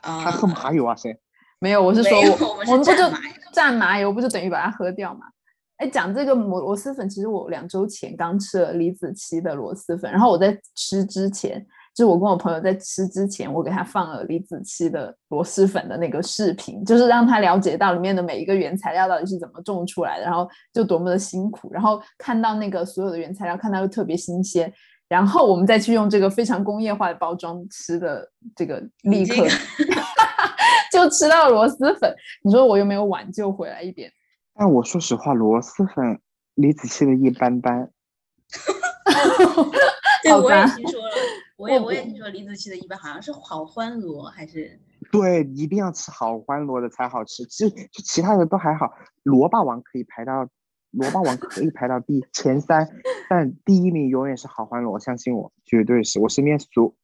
[0.00, 0.96] 啊，他喝麻油啊？
[0.96, 1.14] 谁？
[1.58, 2.92] 没有，我是说，我我们不就
[3.54, 5.26] 蘸麻油，不就等于把它喝掉吗？
[5.76, 24.72] 哎，讲这个螺螺蛳粉，其实我两周前刚吃了李子柒的螺蛳粉，然后我在吃之前，就是我跟我朋友在吃之前，我给他放了李子柒的螺蛳粉的那个视频，就是让他了解到里面的每一个原材料到底是怎么种出来的，然后就多么的辛苦，然后看到那个所有的原材料，看到又特别新鲜。
[25.08, 28.26] 然后我们再去用这个非常工业化的包装吃的
[28.56, 29.46] 这个， 立刻
[30.90, 32.14] 就吃到螺蛳粉。
[32.42, 34.10] 你说我有没有挽救回来一点？
[34.54, 36.18] 但我说实话，螺蛳粉
[36.54, 37.90] 李子柒的一般般。
[40.22, 41.10] 对，我也听说了，
[41.56, 44.80] 我也我也听说李子柒的一般，好像是好欢螺还是？
[45.10, 47.44] 对，一定要吃好欢螺的才好吃。
[47.46, 50.48] 其实就其他的都还好，螺霸王可以排到。
[50.92, 52.86] 螺霸王可以排到第前三，
[53.26, 56.94] 但第一名永远是好欢螺，相信我，绝对是我身边所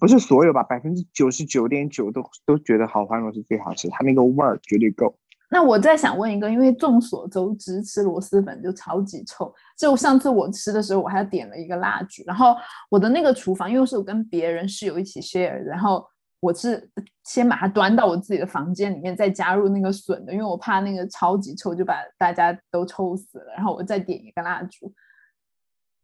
[0.00, 5.16] 不是所有吧，百分之九十九点九都都觉得好欢螺是最好吃，它那个味儿绝对够。
[5.50, 9.52] 那我再想问一个，因为众所周知，吃螺蛳粉就超级臭。
[9.76, 12.54] 就上次我吃的时候，我还点了一个蜡烛，然后
[12.88, 16.06] 我的那个厨房，因为是我跟别人室友一起 share，然后。
[16.42, 16.90] 我是
[17.22, 23.52] 先把它端到我自己的房间里面，再加入那个笋的，因为我怕那个超级臭就把大家都臭死了。
[23.54, 24.90] 然后我再点一个蜡烛。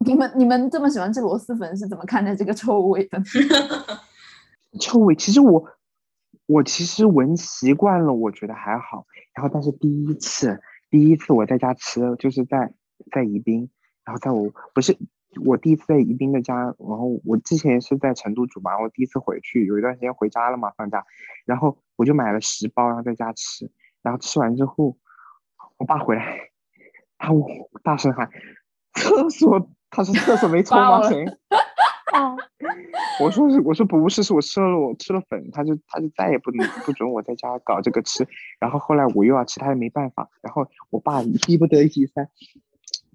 [0.05, 3.19] 你们你们这么喜欢吃螺蛳粉，是怎么看待这个臭味的？
[4.79, 5.65] 臭味其实我
[6.45, 9.07] 我其实闻习惯了，我觉得还好。
[9.37, 12.73] 然后但是第一次第一次我在家吃，就是在
[13.11, 13.69] 在宜宾，
[14.03, 14.97] 然后在我不是。
[15.45, 21.05] 我第一次在宜宾的家，然后我之前是在成都住嘛，我第一次回去，有一段时间回家了嘛，放假，
[21.45, 23.69] 然后我就买了十包，然后在家吃，
[24.01, 24.97] 然后吃完之后，
[25.77, 26.49] 我爸回来，
[27.19, 27.29] 他
[27.83, 28.31] 大声喊
[28.95, 31.07] ：“厕所，他说厕所没 冲吗？
[31.07, 31.23] 谁？”
[33.21, 38.27] 我说是，我说不是，是我吃了我吃了粉，他就他就再也不能不准我在家搞这个吃，
[38.59, 42.29] 然后后来我又要吃，他也没办法，然后我爸逼不得已噻。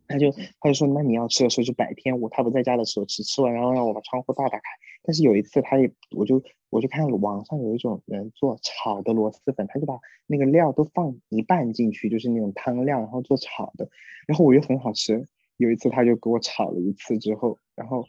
[0.08, 4.64] 他就他就说，那你要吃的时候就白天我他不在家的时候吃，吃完然后让我把窗户大打开。
[5.04, 13.88] 但是有一次他也我就我就看网上有一种人做炒的螺蛳粉，他就把那个料都放一半进去，就是那种汤料，然后做炒的，
[14.26, 15.26] 然后我又很好吃。
[15.56, 18.04] 有一次他就给我炒了一次之后，然后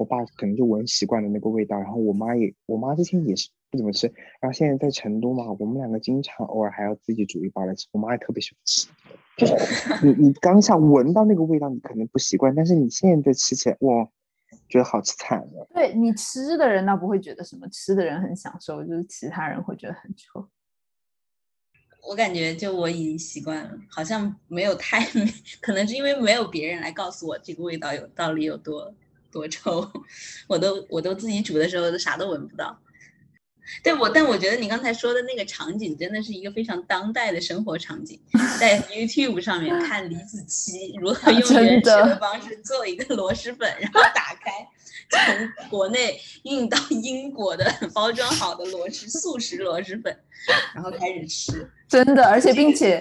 [0.00, 4.06] 我爸可能就闻习惯了那个味道，然后我妈也我妈之前也是不怎么吃，
[4.40, 8.88] 然后现在在成都嘛，我们两个经常偶尔还要自己煮一包来吃，我妈也特别喜欢吃。
[9.36, 9.54] 就是
[10.02, 14.08] 你你刚想闻到那个味道，你可能不习惯，但是你现在吃起来，哇，
[14.70, 15.68] 觉得好吃惨了。
[15.74, 20.48] 对你吃的人倒不会觉得什么，吃的人很享受，就是其他人会觉得很臭。
[22.08, 25.04] 我感觉就我已经习惯了，好像没有太，
[25.60, 28.94] 可能是因为没有别人来告诉我这个味道有到底有多
[29.30, 29.90] 多臭，
[30.48, 32.78] 我都我都自己煮的时候都啥都闻不到。
[33.84, 38.20] 对我，但我觉得你刚才说的那个场景真的是一个非常当代的生活场景，
[38.58, 44.50] 在 YouTube 上面看李子柒如何用原始的方式做一个螺蛳粉，然后打开
[45.10, 50.18] 从国内运到英国的包装好的螺蛳速食螺蛳粉，
[50.74, 53.00] 然后开始吃，真的，而且并且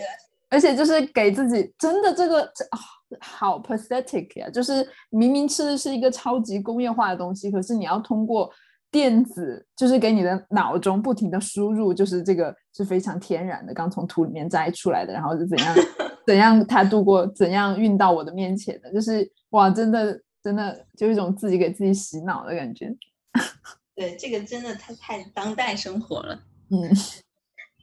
[0.49, 2.79] 而且就是给自己真的这个啊
[3.19, 8.51] 好 pathetic 呀，就是明明吃的是一个超级工业化的东西，可是你要通过。
[8.91, 15.75] 电子就是给你的脑中不停的输入，就是这个是非常天然的，刚从土里面摘出来的，然后是怎样
[16.25, 22.91] 怎样它度过，怎样运到我的面前的，就是哇，真的真的就一种自己给自己洗脑的感觉。
[23.93, 26.41] 对，这个真的太太当代生活了。
[26.71, 26.89] 嗯，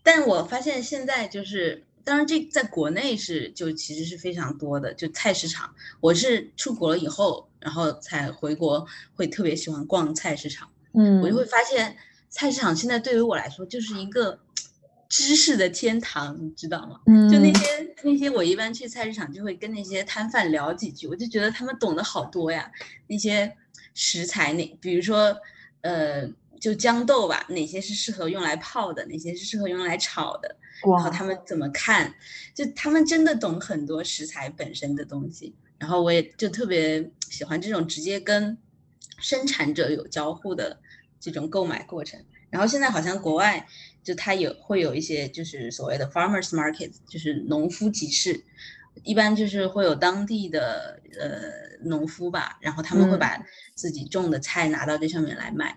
[0.03, 5.75] 但我发现现在就是当然这在国内是就其实是非常多的，就菜市场。
[6.01, 8.87] 我是出国了以后，然后才回国，
[9.17, 10.71] 会特别喜欢逛菜市场。
[10.93, 11.97] 嗯，我就会发现
[12.29, 14.39] 菜市场现在对于我来说就是一个
[15.09, 17.01] 知识的天堂，你知道吗？
[17.07, 22.71] 嗯，就那些那些我一般去菜市场就会跟那些摊贩聊几句，我就觉得他们懂得好多呀。
[23.09, 23.53] 那些
[23.95, 25.37] 食材，那比如说
[25.81, 26.31] 呃。
[26.61, 32.15] 就豇豆吧，哪些是适合用来泡的，哪些是适合用来炒的，然后他们怎么看，
[32.55, 35.55] 就他们真的懂很多食材本身的东西。
[35.79, 38.57] 然后我也就特别喜欢这种直接跟
[39.19, 40.81] 生产者有交互的
[41.21, 42.19] 这种购买过程。
[42.49, 43.67] 然后现在好像国外
[44.03, 48.43] 就它有会有一些就是所谓的 farmers market，就是农夫集市，
[49.03, 53.39] 一般就是会有当地的呃农夫吧，然后他们会把
[53.75, 55.77] 自己种的菜拿到这上面来卖。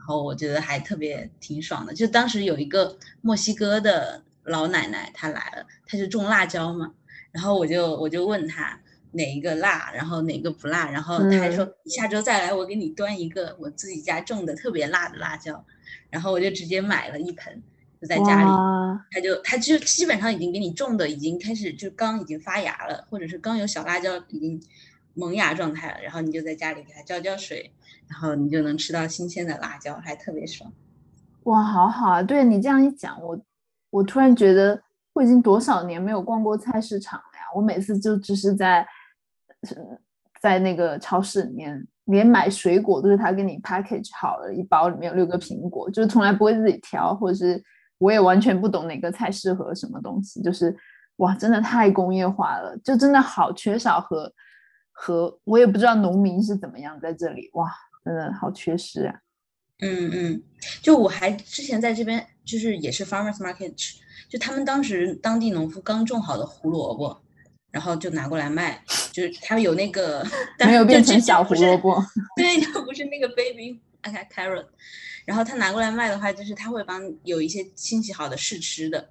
[0.00, 6.94] 然后我觉得还特别挺爽的，就当时有一个墨西哥的老奶奶，她来了，她就种辣椒嘛，
[7.30, 8.80] 然后我就我就问她
[9.12, 15.62] 哪一个辣，然后哪个不辣，然后她还说你下周再来，我给你端一个我自己家种的特别辣的辣椒，
[16.08, 17.62] 然后我就直接买了一盆，
[18.00, 18.50] 就在家里，
[19.12, 24.60] 他就他就基本上已经给你种的已经开始就刚已经发芽了，或者是刚有小辣椒已经
[25.12, 27.70] 萌芽状态了，然后你就在家里给它浇浇水。
[28.10, 30.70] 然后你就能吃到新鲜的辣椒，还特别爽。
[31.44, 32.22] 哇，好好啊！
[32.22, 33.40] 对你这样一讲，我
[33.88, 34.82] 我突然觉得
[35.12, 37.44] 我已经多少年没有逛过菜市场了呀！
[37.54, 38.86] 我每次就只是在
[40.40, 47.62] 在那个超市里面，连买水果都是他给你 package 好了，一包里面有六个苹果，就是从来不会自己挑，或者是
[47.98, 50.76] 我也完全不懂哪个菜适合什么东西，就是
[51.16, 54.30] 哇，真的太工业化了，就真的好缺少和
[54.92, 57.72] 和我也不知道农民是怎么样在这里哇。
[58.04, 59.20] 真的好缺失啊！
[59.82, 60.42] 嗯嗯，
[60.82, 63.74] 就我还之前在这边，就是也是 farmers market，
[64.28, 67.18] 就他们当时当地农夫刚种好的胡萝卜，
[67.70, 68.82] 然后就拿过来卖，
[69.12, 70.26] 就是他们有那个
[70.66, 72.02] 没有变成小胡萝卜，
[72.36, 73.80] 对，就不是那个 baby
[74.34, 74.66] carrot，
[75.24, 79.10] 然后他拿过来卖的话，就是他会帮有一些清洗好的试吃的。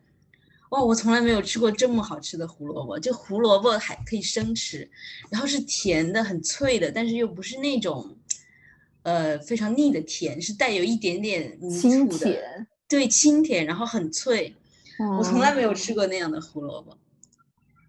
[0.69, 4.87] 哇，我从来没有吃过这么好吃的胡萝卜，就胡萝卜还可以生吃，
[5.31, 8.15] 然后是甜的，很脆的，但是又不是那种。
[9.03, 14.53] 呃，非常腻的甜，是带有一点点清甜，对，清甜，然后很脆。
[15.17, 16.97] 我从来没有吃过那样的胡萝卜。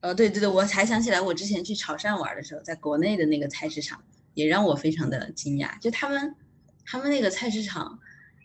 [0.00, 4.02] 呃，对对对，我才想起来，我之前去潮汕玩的时候，在国内的那个菜市场
[4.34, 6.34] 也让我非常的惊讶，就他们
[6.86, 7.98] 他们那个菜市场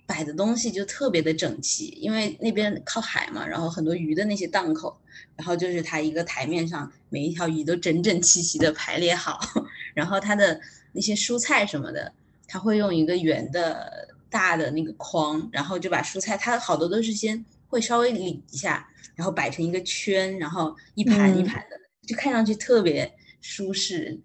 [0.08, 5.00] 摆的东西就特别的整齐，因为那边靠海嘛，然后很多鱼的那些档口，
[5.36, 9.40] 然后就是它一个台面上每一条鱼都整整齐齐的排列好，
[9.94, 10.60] 然后它的
[10.92, 12.12] 那些蔬菜什么的。
[12.56, 21.76] 他会用一个圆的大的那个筐，然后就把蔬菜，它好多都是先会稍微理一下，然后摆成一个圈，然后一盘一盘的，
[22.08, 24.18] 就看上去特别舒适，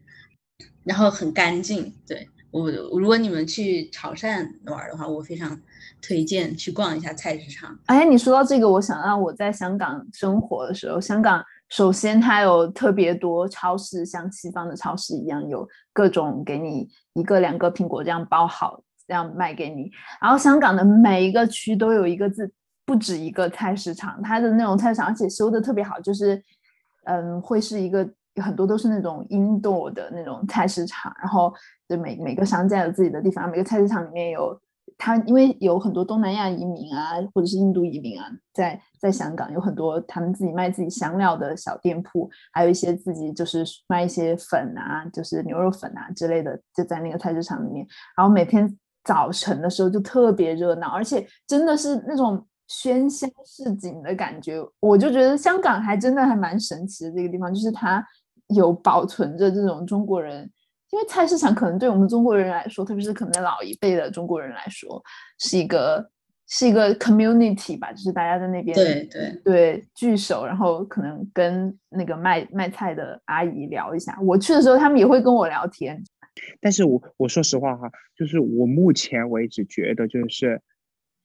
[0.85, 1.93] 然后很干净。
[2.07, 5.61] 对我，如果你们去潮汕玩的话，我非常
[6.01, 7.77] 推荐去逛一下菜市场。
[7.87, 11.43] 哎，你说到这个，我想到我在香港生活的时候，香港。
[11.69, 16.89] 首先，它有特别多超市，像西方的超市一样，有各种给你
[17.21, 19.91] 一个两个苹果这样包好，这样卖给你。
[20.21, 22.51] 然后，香港的每一个区都有一个字，
[22.87, 26.43] 不止一个菜市场，它的那种菜市场，而且修的特别好，就是
[27.05, 28.09] 嗯，会是一个
[28.43, 31.53] 很多都是那种 indoor 的那种菜市场，然后
[31.89, 34.61] 就每每个商家有自己的地方，每个菜市场里面有。
[35.03, 47.87] 他因为有很多东南亚移民啊，或者是印度移民啊，在在香港有很多他们自己卖自己香料的小店铺，还有一些自己就是卖一些粉啊，就是牛肉粉啊之类的，就在那个菜市场里面。
[48.15, 54.63] 然后每天早晨的时候就特别热闹，而且真的是那种喧嚣市井的感觉。
[54.81, 58.07] 我就觉得香港还真的还蛮神奇的这个地方，就是它
[58.49, 60.51] 有保存着这种中国人。
[60.91, 65.03] 因为菜市场可能对我们中国人来说，特别是可能老一辈的中国人来说，
[65.39, 66.11] 是一个
[66.49, 74.19] 是一个 community 吧，就是大家在那边对对对聚首，然后可能跟那个卖卖菜的阿姨聊一下。
[74.21, 76.03] 我去的时候，他们也会跟我聊天。
[76.61, 80.61] 但是我我说实话哈，就是我目前为止觉得，就是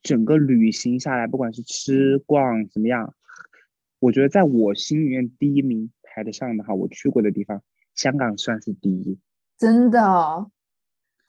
[0.04, 3.14] 整个旅行下来，不管是吃逛怎么样，
[4.00, 7.64] 我觉得在我心里面第一名排得上的哈，我去过的地方，
[7.96, 9.18] 香港算是第一。
[9.58, 10.02] 真的，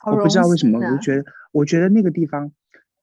[0.07, 2.53] 我不知道为什么，我觉得，我觉得那个地方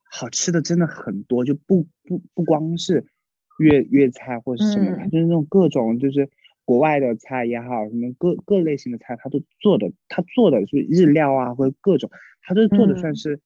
[0.02, 3.06] 好吃的真的很多，就不不不光是
[3.58, 6.28] 粤粤菜或者什么，就是那种各种就是
[6.64, 12.10] 国外的菜也好，什么各各类型的菜，他都做的，他做的就是日料啊，或者各种，
[12.42, 13.40] 他都做的算是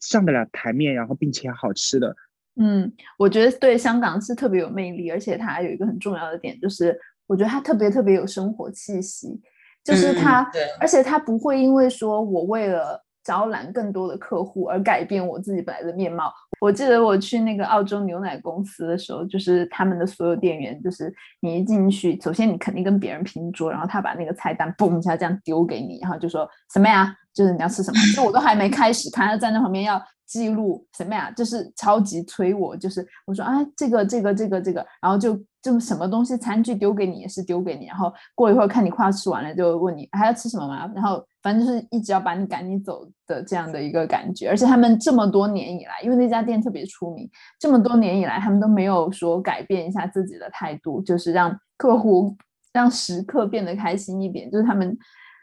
[0.00, 2.16] 上得了台面，然后并且好吃的。
[2.60, 9.40] 嗯，我觉得对香港是特别有魅力，而且它有一个很重要的点，就是我觉得它特别特别有生活气息，
[9.84, 16.32] 就是他，对，而且他不会因为说我为了招揽更多的客户而改变我自己本来的面貌。
[16.60, 27.14] 我记得我去那个澳洲牛奶公司的时候，就是他们的所有店员，就是你一进去，首先你肯定跟别人拼桌，然后他把那个菜单嘣一下这样丢给你，然后就说什么呀？
[27.32, 28.00] 就是你要吃什么？
[28.16, 31.30] 就我都还没开始看，他站在旁边要记录什么呀？
[31.30, 40.88] 就是超级催我，就是我说啊，这个这个这个这个，然后就就什么东西餐具丢给你也是丢给你，然后过一会儿看你快要吃完了，就问你还要吃什么吗？
[40.94, 44.50] 然后反正就是一直要把你赶你走的这样的一个感觉。
[44.50, 52.36] 而且他们这么多年以来，因为那家店特别出名，这么多年以来他们都没有说改变一下自己的态度，就是让客户
[52.72, 54.96] 让食客变得开心一点，就是他们。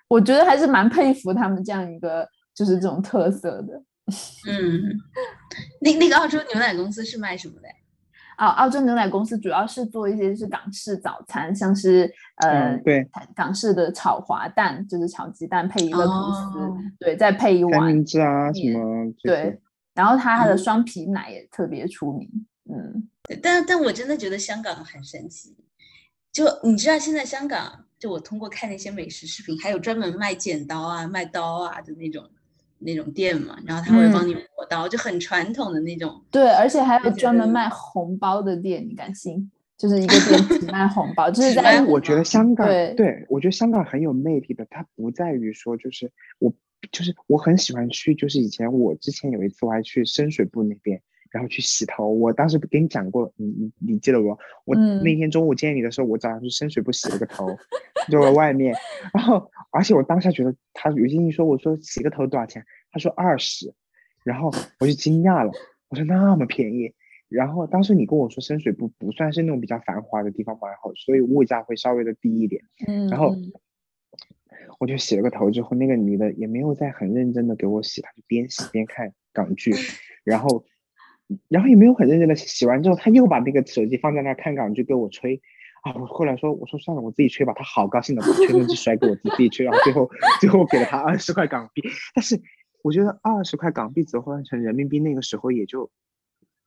[0.08, 3.82] 我觉得还是蛮佩服他们这样一个就是这种特色的。
[4.48, 5.02] 嗯，
[5.82, 7.68] 那那个澳洲牛奶公司是卖什么的？
[8.38, 19.14] 啊，澳洲牛奶公司主要是做一些是港式早餐，像是呃，对，港式的炒滑蛋，就是炒鸡蛋配一个吐司，对，再配一碗三明治啊什么。
[19.24, 19.58] 对，
[19.94, 22.30] 然后它它的双皮奶也特别出名。
[22.70, 23.08] 嗯，
[23.42, 25.56] 但但我真的觉得香港很神奇。
[26.34, 32.30] 就你知道现在香港，就我通过看那些美食视频，还有专门卖剪刀啊、卖刀啊的那种
[32.80, 36.22] 那种店嘛，然后他会帮你磨刀，就很传统的那种。
[36.32, 39.52] 对，而且还有专门卖红包的店，你敢信？
[39.78, 46.54] 就是一个店 只卖红包，就是在我觉得香港对对，我觉得香港很有魅力的，它不在于说就是我
[46.92, 51.02] 就是我很喜欢去，就是以前我之前有一次我还去深水埗那边。
[51.36, 54.30] 然后去洗头，我当时跟你讲过，你你你记得不？
[54.64, 54.74] 我
[55.04, 57.46] 那天中午见你的时候，我早上去深水埗洗了个头，
[58.10, 58.74] 就在外面。
[59.14, 62.66] 然后，而且我当下觉得他有些人说，我说洗个头多少钱？
[62.90, 63.74] 他说二十，
[64.24, 65.52] 然后我就惊讶了，
[65.90, 66.94] 我说那么便宜。
[67.28, 72.62] 然后当时你跟我说深水埗不算是那种比较繁华的地方嘛，然后所以物价会稍微的低一点。
[72.88, 73.36] 嗯，然后
[74.80, 79.74] 我就洗了个头之后，那个女的也没有再很认真的给我洗，她就边洗边看港剧，
[80.24, 80.64] 然后。
[81.48, 85.42] 然后也没有很认真的洗完之后，他又把那个手机放在那看港剧给我吹
[85.82, 85.94] 啊！
[85.96, 87.54] 我后来说，我说算了，我自己吹吧。
[87.56, 90.10] 他好高兴的把吹风机甩给我自己吹，然后最后
[90.40, 91.82] 最后给了他二十块港币。
[92.14, 92.40] 但是
[92.84, 95.90] 我觉得二十块港币折换成人民币那个时候也就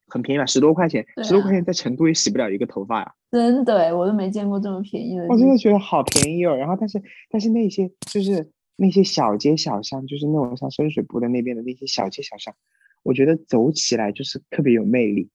[0.07, 3.15] 很便宜吧，十多块钱，十多块钱在成都也洗不了一个头发呀。
[3.31, 5.27] 真的，我都没见过这么便宜的。
[5.29, 6.57] 我真的觉得好便宜哦。
[6.57, 7.01] 然后但是
[7.31, 12.55] 但是那些就是那些小街小巷，就是那种像深水埗的那边的那些小街小巷。
[13.03, 15.31] 我觉得走起来就是特别有魅力。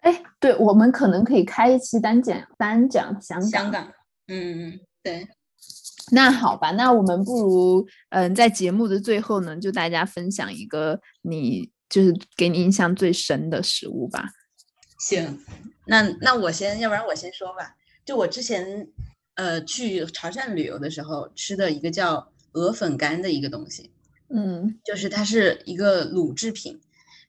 [0.00, 3.50] 哎，对，我们可能可以开一期单讲单讲香港。
[3.50, 3.92] 香港，
[4.28, 5.28] 嗯嗯，对。
[6.12, 14.28] 那好吧，那我们不如嗯，在节目的最后呢，就大家分享一个你就是给你印象最深的食物吧。
[15.00, 15.40] 行，
[15.86, 17.74] 那那我先，要不然我先说吧。
[18.04, 18.86] 就我之前
[19.34, 23.90] 呃去潮汕旅游的时候吃的一个叫鹅粉干的一个东西，
[24.28, 26.80] 嗯，就是它是一个卤制品。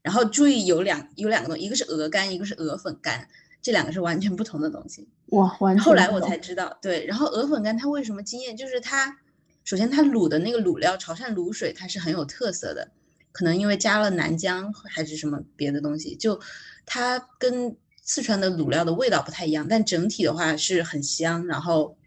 [0.08, 3.28] 然后注意有两有两个东西，一个是鹅肝，一个是鹅粉干，
[3.62, 5.06] 这两个是完全不同的东西。
[5.32, 5.84] 哇，完全。
[5.84, 7.06] 后来我才知道，对。
[7.06, 8.56] 然后鹅粉干它为什么惊艳？
[8.56, 9.18] 就是它
[9.66, 12.90] 首先它卤的那个卤料，潮汕卤水，它是很有特色的。
[13.34, 16.40] 可能因为加了南姜还是什么别的东西，就
[16.86, 21.98] 它跟四川的卤料的味道不太一样，但整体的话是很香，然后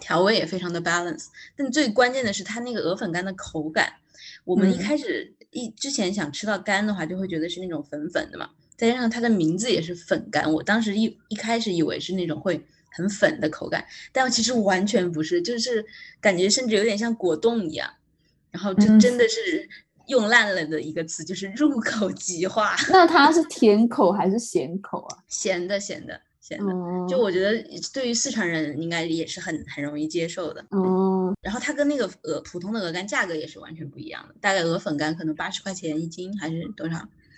[0.00, 1.28] 调味也非常的 balance。
[1.56, 3.94] 但最关键的是它那个鹅粉干的口感，
[4.44, 5.32] 我们一开始。
[5.58, 15.84] 一之前想吃到干的话，就会觉得是那种粉粉的嘛，再加上它的名字也是粉干，我当时一一开始以为是那种会很粉的口感，但其实完全不是，就是
[16.20, 17.90] 感觉甚至有点像果冻一样，
[18.50, 19.68] 然后就真的是
[20.06, 22.76] 用烂了的一个词，就是入口即化。
[22.90, 25.18] 那它是甜口还是咸口啊？
[25.28, 26.20] 咸的，咸的。
[26.40, 26.72] 咸的
[27.06, 30.64] 就我觉得，对于四川人应该也是很很容易接受的。
[30.70, 30.97] 哦，
[31.42, 36.96] 然后它跟那个鹅普通的鹅肝价格也是完全不一样的，大概鹅粉干可能八十块钱一斤还是多少？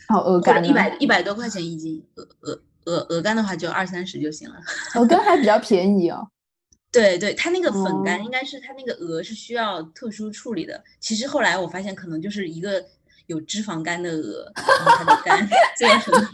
[0.08, 4.56] 哦，鹅肝一百一百多块钱一斤，鹅鹅鹅鹅肝的话就二三十就行了。
[4.94, 6.28] 鹅肝还比较便宜哦。
[6.92, 10.82] 对对，它那个粉干应该是它那个鹅是需要特殊处理的。
[10.98, 12.84] 其实后来我发现，可能就是一个
[13.26, 16.28] 有脂肪肝的鹅，它的肝做成。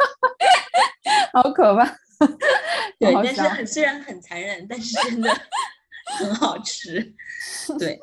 [1.34, 1.84] 好可怕。
[2.98, 5.30] 对，但是很虽然很残忍，但是真的
[6.06, 7.14] 很好吃。
[7.78, 8.00] 对，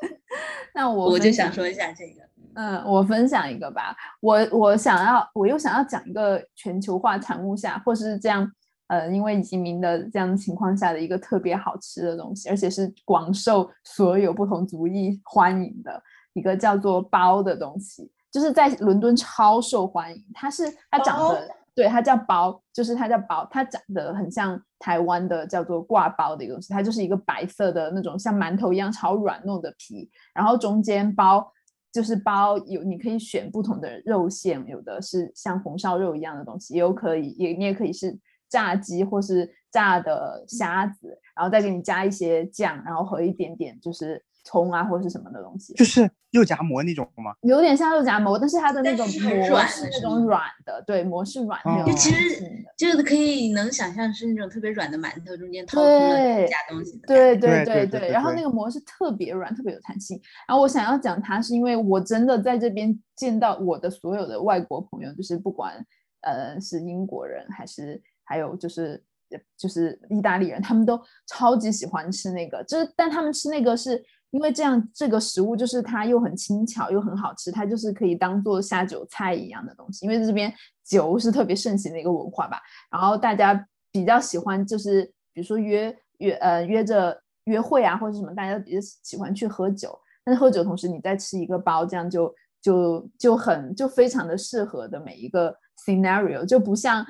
[0.74, 2.22] 那我我就想说一下这个。
[2.54, 3.96] 嗯，我分享一个吧。
[4.20, 8.48] 我我想要，我又想要讲一个全球化产物下，或是这样，
[8.86, 16.00] 呃，因为移民的这样的情况下的一个特别好吃的东西，而且是广受所有不同族裔欢迎的
[16.34, 20.24] 一个叫做包的东西，就是在伦敦超受欢迎。
[20.32, 21.48] 它是它长得。
[21.74, 31.52] 对，它叫包，就是它叫包，它长得很像台湾的叫做挂包的一个东西，它就是一个白色的那种像馒头一样超软糯的皮，然后中间包
[31.92, 38.16] 就是包有你可以选不同的肉馅，有的是像红烧肉一样的东西，也有可以也你也可以是
[38.48, 47.32] 炸鸡或是炸的虾子，然后再给你加一些酱，然后和一点点就是葱啊或是什么的东西，就是肉夹馍那种吗？
[47.42, 52.44] 有点像肉夹馍，但是它的那种但是很馍软是是那种软的，对，馍是软，没有哦就其实
[52.76, 57.06] 就是可以能想象是那种特别软的馒头，中间掏空了对加东西的。
[57.06, 60.20] 对对对对然后那个膜是特别软，特别有弹性。
[60.48, 65.74] 然后我想要讲它，是因为我真的在这边见到我的所有的外国朋友，就是不管
[66.22, 74.02] 呃是英国人还是还有就是呃就是意大利人，他们都超级喜欢吃那个，就是但他们吃那个是
[74.34, 80.04] 因为这样这个食物就是它又很轻巧又很好吃，它就是可以当做下酒菜一样的东西。
[80.04, 80.52] 因为这边
[80.84, 82.60] 酒是特别盛行的一个文化吧，
[82.90, 95.56] 然后大家比较喜欢就是比如说约约呃约着约会啊或者什么，大家比较喜欢去喝酒，但是喝酒同时你再吃一个包，这样就就就很就非常的适合的每一个
[95.86, 97.06] scenario，就不像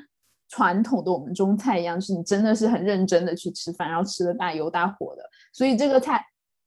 [0.51, 5.23] 传统的我们中菜一样，是你真的是很认真的去吃饭，然后吃的大油大火的，
[5.55, 6.23] 所以这个菜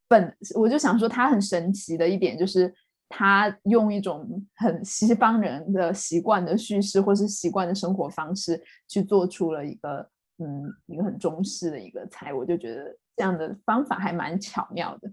[0.07, 2.73] 本我就想说它很神奇的一点就是。
[3.09, 15.09] 他用一种很西方人的习惯的叙事，或是习惯的生活方式，去做出了一个嗯一个很中式的一个菜，我就觉得这样的方法还蛮巧妙的。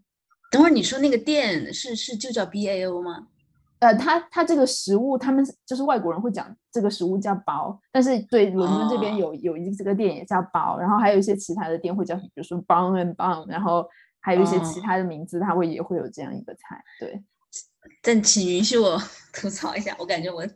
[0.51, 3.29] 等会儿你说那个店是是就叫 B A O 吗？
[3.79, 13.87] 呃，它它这个食物，他们就是外国人会讲这个食物叫包，但是对伦敦这边哦有有一这个店也叫包，然后还有一些其他的店会叫，比如说 Bun and Bun，然后
[14.25, 17.23] 还有一些其哦他的名字，它会也会有这样一个菜，对。
[18.01, 18.99] 但请允许我
[19.35, 20.47] 吐槽一下，我感觉我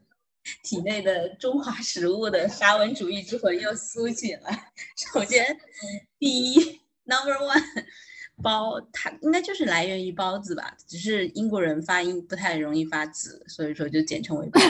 [0.63, 4.49] 体内的中华食物的沙文主义之魂又苏醒了。
[5.13, 5.59] 首先，
[6.19, 7.63] 第一，Number One，
[8.43, 14.61] 包它应该就是来源于包子吧，只是英国人发音不太容易发子，所以说就简称为包。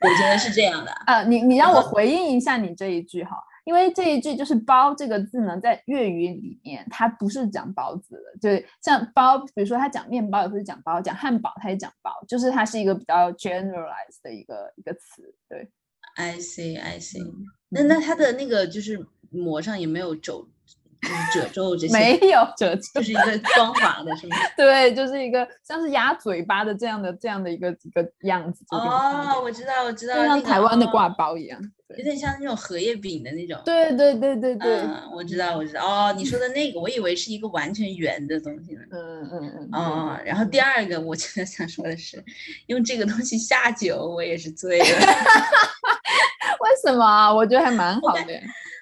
[0.00, 0.90] 我觉得是这样的。
[1.06, 3.36] 啊，你你让我回应一下你这一句哈，
[3.68, 15.70] 因为这一句就是“包”这个字呢，在粤语里面它不是讲包子的，就是像包，比如说他讲面包也会讲包，讲汉堡他也讲包，就是它是一个比较 generalized 的一个一个词，对。
[16.16, 17.22] I see, I see。
[17.22, 20.57] 嗯那那它的那个就是膜上也没有褶，就是
[21.32, 24.36] 褶皱这些，没有褶皱，就是一个光滑的，是吗？
[24.56, 31.60] 对，就是一个像是鸭嘴巴的这样的这样的一个一个样子，哦，我知道，我知道，就像台湾的哦挂包一样。
[31.96, 33.58] 有点像那种荷叶饼的那种。
[33.64, 35.80] 对对对对对，嗯，我知道，我知道。
[35.82, 38.80] 哦，你说的那个，我以为是一个完全圆的东西呢。
[38.90, 39.68] 嗯嗯嗯。
[39.72, 42.22] 哦，然后第二个，我真的想说的是，
[42.66, 44.84] 用这个东西下酒，我也是醉了。
[46.60, 47.32] 为什么啊？
[47.32, 48.34] 我觉得还蛮好感的。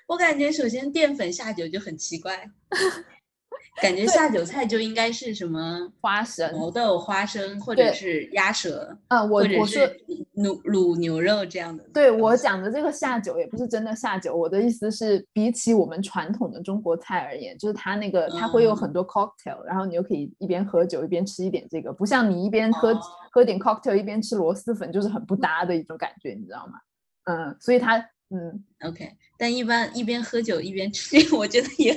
[0.06, 2.48] 我感觉首先淀粉下酒就很奇怪，
[3.82, 10.00] 感觉下酒菜就应该是什么花生，毛豆、花生，或者是鸭舌，嗯，我我说是
[10.36, 11.84] 卤卤牛肉这样的。
[11.92, 23.00] 对我讲的这个下酒也不是真的下酒，我的意思是，比起我们传统的中国菜而言，就是它那个它会有嗯很多 cocktail，、然后你又可以一边喝酒一边吃一点这个，不像你一边喝、哦
[23.32, 26.78] 喝点 cocktail 一边吃螺蛳粉，就是很不搭的一种感觉，你知道吗？
[27.24, 29.08] 嗯，所以它嗯，OK，
[29.38, 31.92] 但一般一边喝酒一边吃， 我觉得也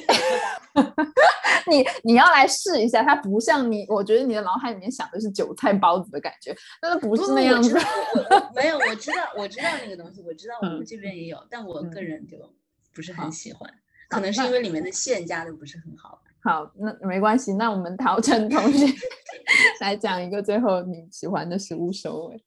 [0.74, 0.86] 很
[1.72, 7.74] 你你要来试一下，它不像你，我觉得你的脑海里面想的是韭菜包子的感觉，但是不是不那样子
[8.56, 12.38] 没有，我知道我知道那个东西，我知道我们嗯这边也有，但我个嗯人就
[12.94, 13.76] 不是很喜欢，好
[14.10, 16.22] 可能是因为里面的馅加的不是很好。
[16.42, 18.86] 好，那没关系，那我们陶晨同学
[19.82, 22.44] 来讲一个最后你喜欢的食物收尾。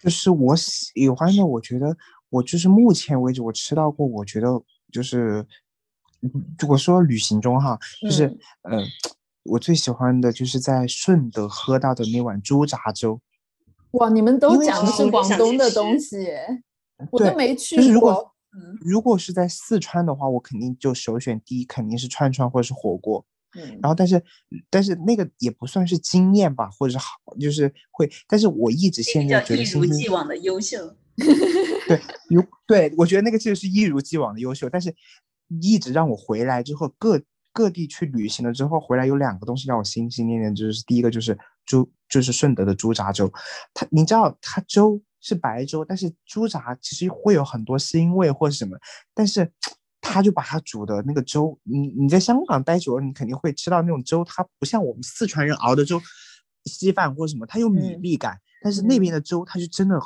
[0.00, 1.96] 就是我喜欢的，我觉得
[2.30, 4.48] 我就是目前为止我吃到过，我觉得
[4.92, 5.46] 就是，
[6.22, 8.26] 嗯如果说旅行中哈，就是
[8.62, 8.84] 嗯呃，
[9.44, 13.20] 我最喜欢的就是在顺德喝到的那碗猪杂粥。
[13.92, 16.28] 哇，你们都讲的是广东的东西，
[17.10, 18.34] 我都没去就是如果
[18.80, 23.24] 如果是在四川的话，我肯定就首选第一肯定是串串或者是火锅。
[23.56, 24.22] 嗯然后但是
[24.68, 27.06] 但是那个也不算是惊艳吧，或者是好，
[27.40, 30.94] 就是会，但是我一直现在觉得一如既往的优秀。
[31.88, 34.94] 对，如对我觉得那个就是一如既往的优秀，但是
[35.60, 37.20] 一直让我回来之后各
[37.52, 43.30] 各地去旅行了之后回来有两个东西让我心心念念，就是第一个就是猪，就是顺德的猪杂粥，
[43.74, 48.78] 它你知道它粥是白粥，但是猪杂其实会有很多腥味或者什么，
[49.14, 49.52] 但是。
[50.00, 56.00] 他就把它煮的那个粥，你你在香港待久了，你肯定会吃到那种粥，它不像我们四川人熬的粥，
[56.64, 60.00] 稀饭或者什么，它有米嗯粒感，但是那边嗯的粥它是真的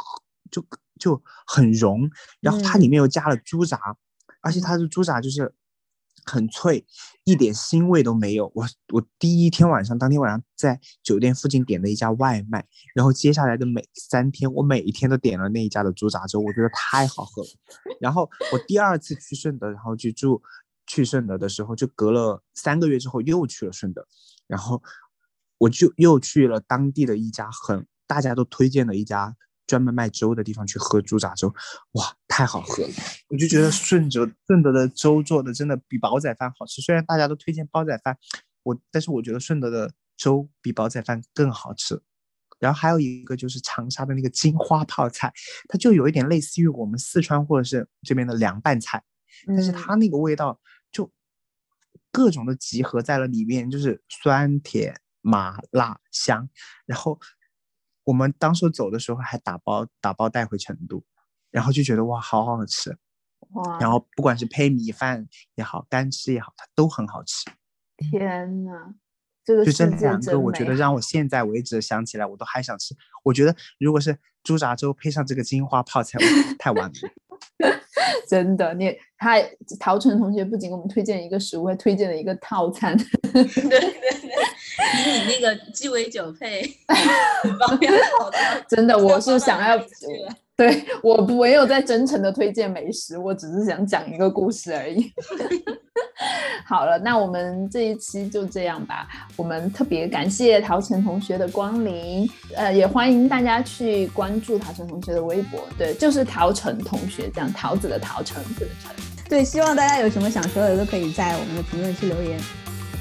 [0.50, 0.64] 就
[1.03, 2.09] 就很融，
[2.40, 3.96] 然后它里面又加了猪杂，
[4.40, 5.53] 而且它的猪杂就是
[6.24, 6.86] 很脆，
[7.24, 8.53] 一点腥味都没有。
[8.55, 17.48] 我我第一天晚上当天晚上在酒店附近点了一家外卖，然后接下来的每三天我每一天都点了那一家的猪杂粥，我觉得太好喝了。
[18.00, 20.40] 然后我第二次去顺德，然后去住
[20.86, 24.07] 去顺德的时候，就隔了三个月之后又去了顺德，
[24.46, 24.80] 然后
[25.59, 27.84] 我就又去了当地的一家很。
[28.05, 29.34] 大家都推荐的一家
[29.66, 31.54] 专门卖粥的地方去喝猪杂粥，
[31.92, 32.90] 哇，太好喝了！
[33.30, 36.82] 我就觉得顺德顺德的粥做的真的比煲仔饭好吃。
[36.82, 38.18] 虽然大家都推荐煲仔饭，
[38.62, 42.02] 我但是我觉得顺德的粥比煲仔饭更好吃。
[42.58, 45.32] 然后还有一个就是长沙的那个金花泡菜，
[45.68, 49.02] 它就有一点类似于我们四川或者是这边的凉拌菜，
[49.46, 50.60] 但是它那个味道
[50.92, 51.10] 就
[52.12, 56.48] 各种的集合在了里面，就是酸甜麻辣香，
[56.84, 57.18] 然后。
[58.05, 61.03] 我们当时走的时候还打包打包带回成都，
[61.50, 62.96] 然后就觉得哇，好好吃，
[63.50, 63.78] 哇！
[63.78, 67.50] 然后不管是配米饭也好，干吃也好，它都很好吃。
[67.96, 68.94] 天呐，
[69.44, 72.94] 这个就这两个，我觉得让我现在为止想起来，我都还想吃。
[73.24, 76.18] 我觉得如果是猪杂粥配上这个金花泡菜，
[76.59, 76.98] 太完美。
[78.28, 79.36] 真的，你他
[79.78, 82.96] 陶晨同学不仅给我们推荐一个食物，还推荐了一个套餐。
[83.32, 84.11] 对对
[84.95, 86.62] 对，以你那个鸡尾酒配
[87.61, 89.80] 方便好的，真的，我是想要。
[90.55, 95.11] 对我没有在真诚的推荐美食，我只是想讲一个故事而已。
[96.66, 99.09] 好了，那我们这一期就这样吧。
[99.35, 108.93] 我们特别感谢陶晨同学的光临，呃，也欢迎大家去关注陶晨同学的微博，对，就是陶晨同学，这样桃子的陶，橙子的橙。
[109.28, 112.39] 对，希望大家有什么想说的都可以在我们的评论区留言。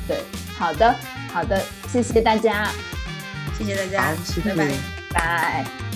[0.08, 0.18] 对，
[0.58, 0.96] 好的，
[1.32, 2.70] 好的，谢谢大家，
[3.58, 4.68] 谢谢大家，拜拜，
[5.14, 5.91] 拜。